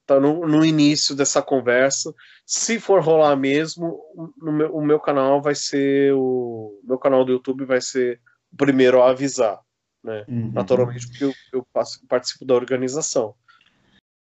tá 0.06 0.20
no, 0.20 0.48
no, 0.48 0.66
início 0.66 1.16
dessa 1.16 1.42
conversa. 1.42 2.14
Se 2.46 2.80
for 2.80 3.02
rolar 3.02 3.36
mesmo, 3.36 4.00
meu, 4.38 4.76
o 4.76 4.86
meu 4.86 5.00
canal 5.00 5.42
vai 5.42 5.56
ser 5.56 6.14
o 6.14 6.80
meu 6.84 7.00
canal 7.00 7.26
do 7.26 7.32
YouTube 7.32 7.66
vai 7.66 7.82
ser 7.82 8.20
o 8.52 8.58
primeiro 8.58 9.02
a 9.02 9.10
avisar, 9.10 9.60
né? 10.04 10.26
Uhum. 10.28 10.52
Naturalmente 10.52 11.08
porque 11.08 11.24
eu, 11.24 11.34
eu 11.52 11.68
participo 12.08 12.46
da 12.46 12.54
organização. 12.54 13.36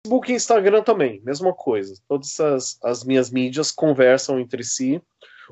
Facebook 0.06 0.32
e 0.32 0.36
Instagram 0.36 0.84
também, 0.84 1.21
mesma 1.23 1.54
coisa. 1.54 1.95
Todas 2.08 2.38
as, 2.39 2.78
as 2.84 3.04
minhas 3.04 3.30
mídias 3.30 3.71
conversam 3.71 4.39
entre 4.39 4.63
si. 4.63 5.02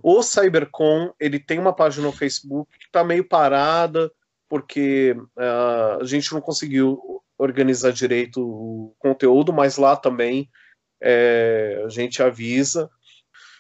O 0.04 0.22
Cybercon, 0.24 1.14
ele 1.20 1.40
tem 1.40 1.60
uma 1.60 1.74
página 1.74 2.08
no 2.08 2.14
Facebook 2.14 2.70
que 2.78 2.86
está 2.86 3.04
meio 3.04 3.24
parada, 3.28 4.12
porque 4.50 5.16
uh, 5.38 6.02
a 6.02 6.06
gente 6.06 6.34
não 6.34 6.42
conseguiu 6.42 7.22
organizar 7.38 7.92
direito 7.92 8.42
o 8.42 8.96
conteúdo, 9.00 9.52
mas 9.52 9.78
lá 9.78 9.96
também 9.96 10.50
é, 11.02 11.82
a 11.86 11.90
gente 11.90 12.22
avisa. 12.22 12.90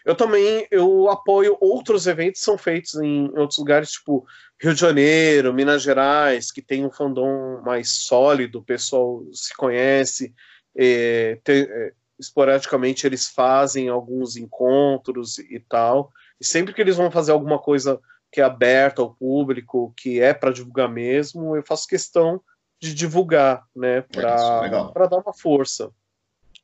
Eu 0.06 0.15
também 0.15 0.67
eu 0.71 1.10
apoio 1.10 1.58
outros 1.60 2.08
eventos 2.08 2.39
que 2.39 2.45
são 2.45 2.58
feitos 2.58 2.95
em 2.95 3.25
outros 3.38 3.58
lugares, 3.60 3.91
tipo 3.91 4.25
Rio 4.62 4.73
de 4.73 4.80
Janeiro, 4.80 5.54
Minas 5.54 5.82
Gerais, 5.82 6.51
que 6.51 6.62
tem 6.62 6.86
um 6.86 6.91
fandom 6.91 7.62
mais 7.63 7.89
sólido, 7.89 8.60
o 8.60 8.63
pessoal 8.63 9.23
se 9.32 9.56
conhece. 9.56 10.34
É, 10.75 11.39
é, 11.47 11.93
esporadicamente 12.19 13.06
eles 13.06 13.27
fazem 13.27 13.89
alguns 13.89 14.38
encontros 14.38 15.39
e 15.39 15.60
tal. 15.60 16.12
E 16.41 16.45
sempre 16.45 16.73
que 16.73 16.82
eles 16.82 16.97
vão 16.97 17.12
fazer 17.12 17.32
alguma 17.32 17.60
coisa 17.60 18.01
que 18.32 18.41
é 18.41 18.43
aberta 18.43 19.04
ao 19.04 19.13
público, 19.13 19.93
que 19.95 20.19
é 20.19 20.34
para 20.34 20.51
divulgar 20.51 20.89
mesmo, 20.89 21.56
eu 21.56 21.62
faço 21.62 21.88
questão 21.88 22.41
de 22.82 22.95
divulgar, 22.95 23.63
né, 23.75 24.01
para 24.01 25.06
dar 25.06 25.17
uma 25.17 25.34
força. 25.34 25.91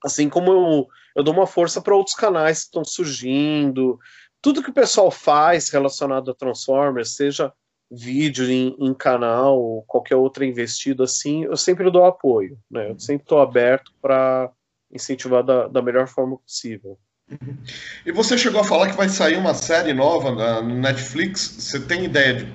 Assim 0.03 0.29
como 0.29 0.51
eu, 0.51 0.87
eu 1.15 1.23
dou 1.23 1.31
uma 1.31 1.45
força 1.45 1.79
para 1.79 1.95
outros 1.95 2.15
canais 2.15 2.61
que 2.61 2.65
estão 2.65 2.83
surgindo. 2.83 3.99
Tudo 4.41 4.63
que 4.63 4.71
o 4.71 4.73
pessoal 4.73 5.11
faz 5.11 5.69
relacionado 5.69 6.31
a 6.31 6.35
Transformers, 6.35 7.15
seja 7.15 7.53
vídeo 7.89 8.49
em, 8.49 8.75
em 8.79 8.93
canal 8.95 9.61
ou 9.61 9.83
qualquer 9.83 10.15
outra 10.15 10.43
investido 10.43 11.03
assim, 11.03 11.43
eu 11.43 11.55
sempre 11.55 11.91
dou 11.91 12.03
apoio. 12.03 12.57
Né? 12.69 12.89
Eu 12.89 12.99
sempre 12.99 13.25
estou 13.25 13.39
aberto 13.39 13.93
para 14.01 14.51
incentivar 14.91 15.43
da, 15.43 15.67
da 15.67 15.83
melhor 15.83 16.07
forma 16.07 16.37
possível. 16.39 16.97
E 18.05 18.11
você 18.11 18.37
chegou 18.37 18.61
a 18.61 18.63
falar 18.63 18.89
que 18.89 18.95
vai 18.95 19.09
sair 19.09 19.35
uma 19.37 19.53
série 19.53 19.93
nova 19.93 20.33
na, 20.33 20.61
no 20.61 20.75
Netflix. 20.75 21.55
Você 21.59 21.79
tem 21.79 22.05
ideia 22.05 22.35
de 22.35 22.53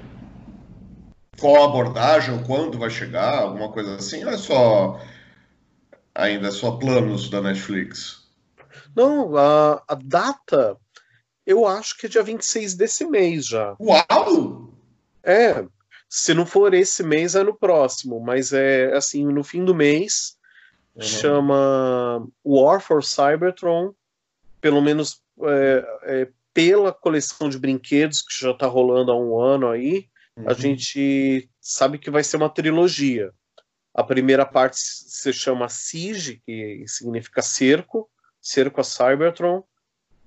qual 1.39 1.65
abordagem, 1.65 2.43
quando 2.45 2.79
vai 2.79 2.89
chegar, 2.89 3.41
alguma 3.41 3.71
coisa 3.71 3.97
assim? 3.97 4.25
Ou 4.25 4.31
é 4.31 4.37
só 4.39 5.01
ainda 6.15 6.49
é 6.49 6.51
só 6.51 6.73
planos 6.73 7.29
da 7.29 7.41
Netflix? 7.41 8.23
Não, 8.95 9.37
a, 9.37 9.83
a 9.89 9.95
data 9.95 10.79
eu 11.47 11.67
acho 11.67 11.99
que 11.99 12.07
é 12.07 12.09
dia 12.09 12.23
26 12.23 12.75
desse 12.75 13.05
mês 13.05 13.47
já. 13.47 13.77
Uau! 13.81 14.71
É, 15.23 15.65
se 16.09 16.33
não 16.35 16.47
for 16.47 16.73
esse 16.73 17.03
mês, 17.03 17.35
é 17.35 17.43
no 17.43 17.55
próximo, 17.55 18.21
mas 18.21 18.53
é 18.53 18.95
assim, 18.95 19.25
no 19.27 19.43
fim 19.43 19.65
do 19.65 19.75
mês. 19.75 20.37
Uhum. 20.95 21.03
Chama 21.03 22.29
War 22.45 22.81
for 22.81 23.03
Cybertron 23.03 23.95
pelo 24.63 24.81
menos 24.81 25.21
é, 25.43 25.85
é, 26.05 26.29
pela 26.55 26.93
coleção 26.93 27.51
de 27.51 27.59
brinquedos 27.59 28.23
que 28.23 28.33
já 28.41 28.53
está 28.53 28.67
rolando 28.67 29.11
há 29.11 29.19
um 29.19 29.39
ano 29.39 29.69
aí, 29.69 30.07
uhum. 30.39 30.49
a 30.49 30.55
gente 30.55 31.51
sabe 31.61 31.99
que 31.99 32.11
vai 32.11 32.23
ser 32.23 32.37
uma 32.37 32.49
trilogia. 32.49 33.33
A 33.93 34.05
primeira 34.05 34.47
parte 34.47 34.77
se 34.79 35.33
chama 35.33 35.69
Siege, 35.69 36.41
que 36.47 36.85
significa 36.87 37.43
cerco, 37.43 38.09
cerco 38.41 38.81
a 38.81 38.85
Cybertron. 38.85 39.65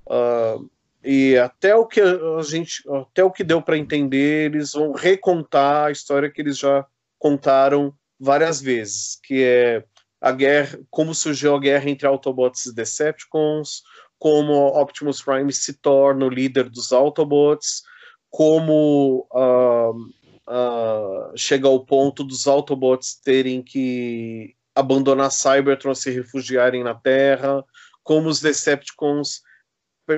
Uh, 0.05 0.69
e 1.03 1.37
até 1.37 1.75
o 1.75 1.85
que 1.85 2.01
a 2.01 2.41
gente, 2.43 2.83
até 2.89 3.23
o 3.23 3.31
que 3.31 3.43
deu 3.43 3.61
para 3.61 3.77
entender, 3.77 4.51
eles 4.51 4.73
vão 4.73 4.91
recontar 4.91 5.87
a 5.87 5.91
história 5.91 6.29
que 6.29 6.41
eles 6.41 6.57
já 6.57 6.85
contaram 7.17 7.93
várias 8.19 8.61
vezes, 8.61 9.17
que 9.23 9.43
é 9.43 9.83
a 10.19 10.31
guerra, 10.31 10.79
como 10.89 11.13
surgiu 11.13 11.55
a 11.55 11.59
guerra 11.59 11.89
entre 11.89 12.07
Autobots 12.07 12.65
e 12.65 12.73
Decepticons, 12.73 13.83
como 14.19 14.67
Optimus 14.67 15.21
Prime 15.21 15.51
se 15.51 15.73
torna 15.73 16.25
o 16.25 16.29
líder 16.29 16.69
dos 16.69 16.91
Autobots, 16.91 17.83
como 18.29 19.27
uh, 19.31 19.91
uh, 19.91 21.37
chega 21.37 21.67
ao 21.67 21.85
ponto 21.85 22.23
dos 22.23 22.47
Autobots 22.47 23.15
terem 23.15 23.61
que 23.61 24.55
abandonar 24.73 25.31
Cybertron 25.31 25.95
se 25.95 26.11
refugiarem 26.11 26.83
na 26.83 26.93
Terra, 26.93 27.63
como 28.03 28.27
os 28.27 28.41
Decepticons 28.41 29.41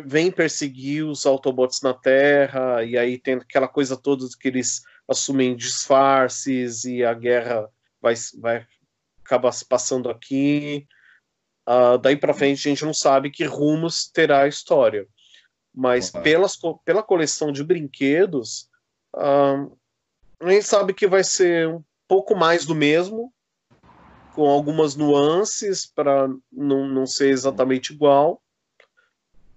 vêm 0.06 0.32
perseguir 0.32 1.06
os 1.06 1.26
Autobots 1.26 1.82
na 1.82 1.94
Terra, 1.94 2.84
e 2.84 2.98
aí 2.98 3.18
tem 3.18 3.36
aquela 3.36 3.68
coisa 3.68 3.96
toda 3.96 4.26
que 4.40 4.48
eles 4.48 4.82
assumem 5.08 5.56
disfarces 5.56 6.84
e 6.84 7.04
a 7.04 7.14
guerra 7.14 7.70
vai, 8.02 8.14
vai 8.40 8.66
acabar 9.24 9.52
se 9.52 9.66
passando 9.66 10.10
aqui. 10.10 10.86
Uh, 11.68 11.98
daí 11.98 12.16
para 12.16 12.34
frente 12.34 12.66
a 12.66 12.70
gente 12.70 12.86
não 12.86 12.94
sabe 12.94 13.30
que 13.30 13.44
rumos 13.44 14.08
terá 14.08 14.44
a 14.44 14.48
história. 14.48 15.06
Mas 15.76 16.10
pelas, 16.10 16.58
pela 16.86 17.04
coleção 17.04 17.52
de 17.52 17.62
brinquedos, 17.62 18.70
uh, 19.14 19.78
a 20.40 20.50
gente 20.50 20.64
sabe 20.64 20.94
que 20.94 21.06
vai 21.06 21.26
ser 21.26 21.68
um 21.68 21.84
pouco 22.08 22.36
mais 22.36 22.66
do 22.66 22.74
mesmo, 22.74 23.34
com 24.34 24.48
algumas 24.48 24.96
nuances 24.96 25.86
para 25.86 26.30
não, 26.52 26.88
não 26.88 27.06
ser 27.06 27.30
exatamente 27.30 27.92
igual. 27.92 28.42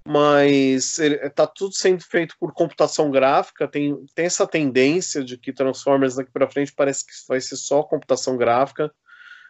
Mas 0.05 0.99
está 0.99 1.47
tudo 1.47 1.75
sendo 1.75 2.03
feito 2.03 2.35
por 2.41 2.53
computação 2.53 3.11
gráfica. 3.11 3.69
Tem, 3.69 3.95
tem 4.15 4.25
essa 4.25 4.47
tendência 4.47 5.23
de 5.23 5.39
que 5.39 5.53
Transformers 5.53 6.17
daqui 6.17 6.33
para 6.33 6.51
frente 6.51 6.73
parece 6.73 7.07
que 7.07 7.13
vai 7.29 7.41
ser 7.41 7.57
só 7.57 7.83
computação 7.83 8.37
gráfica 8.37 8.93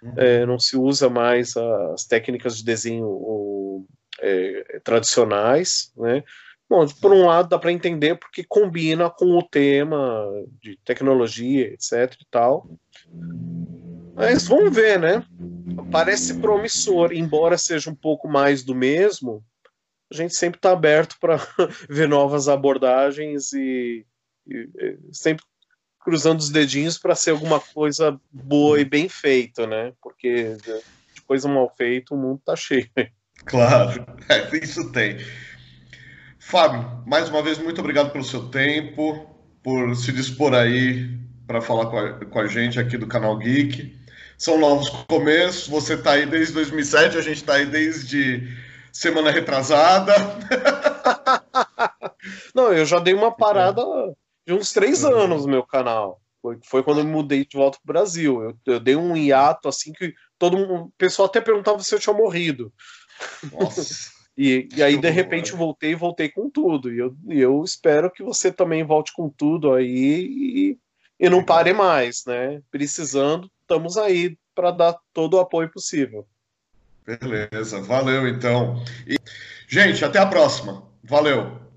Uhum. 0.03 0.15
É, 0.17 0.47
não 0.47 0.59
se 0.59 0.77
usa 0.77 1.09
mais 1.09 1.57
as 1.57 2.05
técnicas 2.05 2.57
de 2.57 2.65
desenho 2.65 3.07
ou, 3.07 3.87
é, 4.21 4.81
tradicionais, 4.83 5.93
né? 5.97 6.23
Bom, 6.69 6.87
por 7.01 7.13
um 7.13 7.27
lado 7.27 7.49
dá 7.49 7.59
para 7.59 7.73
entender 7.73 8.15
porque 8.15 8.45
combina 8.45 9.11
com 9.11 9.37
o 9.37 9.43
tema 9.43 10.25
de 10.63 10.79
tecnologia, 10.85 11.67
etc 11.73 12.15
e 12.21 12.27
tal. 12.31 12.71
Mas 14.15 14.47
vamos 14.47 14.73
ver, 14.73 15.01
né? 15.01 15.25
Parece 15.91 16.39
promissor, 16.39 17.13
embora 17.13 17.59
seja 17.59 17.91
um 17.91 17.95
pouco 17.95 18.29
mais 18.29 18.63
do 18.63 18.75
mesmo. 18.75 19.45
A 20.13 20.15
gente 20.15 20.35
sempre 20.35 20.59
está 20.59 20.71
aberto 20.71 21.17
para 21.21 21.39
ver 21.91 22.09
novas 22.09 22.49
abordagens 22.49 23.53
e, 23.53 24.07
e, 24.47 24.99
sempre 25.11 25.45
cruzando 26.01 26.41
os 26.41 26.51
dedinhos 26.51 26.99
para 26.99 27.15
ser 27.15 27.31
alguma 27.31 27.61
coisa 27.61 28.19
boa 28.33 28.81
e 28.81 28.85
bem 28.85 29.09
feita, 29.09 29.67
né? 29.67 29.93
Porque 30.03 30.57
de 31.15 31.21
coisa 31.23 31.49
mal 31.49 31.73
feita 31.77 32.15
o 32.15 32.19
mundo 32.19 32.41
tá 32.45 32.57
cheio. 32.57 32.89
Claro, 33.47 34.05
é, 34.29 34.55
isso 34.59 34.93
tem. 34.93 35.17
Fábio, 36.39 37.03
mais 37.07 37.31
uma 37.31 37.43
vez, 37.43 37.57
muito 37.57 37.81
obrigado 37.81 38.11
pelo 38.11 38.23
seu 38.23 38.51
tempo, 38.51 39.35
por 39.63 39.97
se 39.97 40.13
dispor 40.13 40.53
aí 40.53 41.09
para 41.47 41.63
falar 41.63 41.87
com 41.87 41.99
a, 41.99 42.25
com 42.27 42.39
a, 42.39 42.47
gente 42.47 42.79
aqui 42.79 42.99
do 42.99 43.07
canal 43.07 43.39
Geek. 43.39 43.99
São 44.37 44.59
novos 44.59 44.91
começos, 45.09 45.69
você 45.69 45.95
está 45.95 46.13
aí 46.13 46.27
desde 46.27 46.53
2007, 46.53 47.17
a 47.17 47.23
gente 47.23 47.37
está 47.37 47.55
aí 47.55 47.65
desde 47.65 48.47
semana 48.93 49.31
retrasada. 49.31 50.13
Não, 52.55 52.73
eu 52.73 52.85
já 52.85 52.99
dei 52.99 53.15
uma 53.15 53.35
parada 53.35 53.83
de 54.51 54.55
uns 54.55 54.73
três 54.73 55.05
uhum. 55.05 55.17
anos 55.17 55.47
no 55.47 55.53
meu 55.53 55.63
canal. 55.63 56.21
Foi, 56.43 56.59
foi 56.65 56.83
quando 56.83 56.99
eu 56.99 57.05
me 57.05 57.13
mudei 57.13 57.45
de 57.45 57.57
volta 57.57 57.79
pro 57.79 57.93
Brasil. 57.93 58.43
Eu, 58.43 58.59
eu 58.67 58.81
dei 58.81 58.97
um 58.97 59.17
hiato 59.17 59.69
assim 59.69 59.93
que 59.93 60.13
todo 60.37 60.57
mundo, 60.57 60.85
o 60.87 60.93
pessoal 60.99 61.29
até 61.29 61.41
perguntava 61.41 61.79
se 61.81 61.95
eu 61.95 62.01
tinha 62.01 62.15
morrido. 62.15 62.73
Nossa. 63.53 64.11
e, 64.37 64.69
e 64.75 64.83
aí, 64.83 64.97
de 64.97 65.09
repente, 65.09 65.53
voltei 65.53 65.93
e 65.93 65.95
voltei 65.95 66.29
com 66.29 66.51
tudo. 66.51 66.93
E 66.93 66.99
eu, 66.99 67.15
eu 67.29 67.63
espero 67.63 68.11
que 68.11 68.25
você 68.25 68.51
também 68.51 68.83
volte 68.83 69.13
com 69.13 69.29
tudo 69.29 69.73
aí 69.73 69.87
e, 69.89 70.79
e 71.21 71.31
não 71.31 71.45
pare 71.45 71.73
mais, 71.73 72.25
né? 72.27 72.61
Precisando, 72.73 73.49
estamos 73.61 73.97
aí 73.97 74.37
para 74.53 74.73
dar 74.73 74.97
todo 75.15 75.35
o 75.35 75.41
apoio 75.41 75.71
possível. 75.71 76.27
Beleza, 77.07 77.81
valeu 77.83 78.27
então. 78.27 78.83
E, 79.07 79.17
gente, 79.69 80.05
até 80.05 80.19
a 80.19 80.27
próxima. 80.27 80.83
Valeu. 81.05 81.70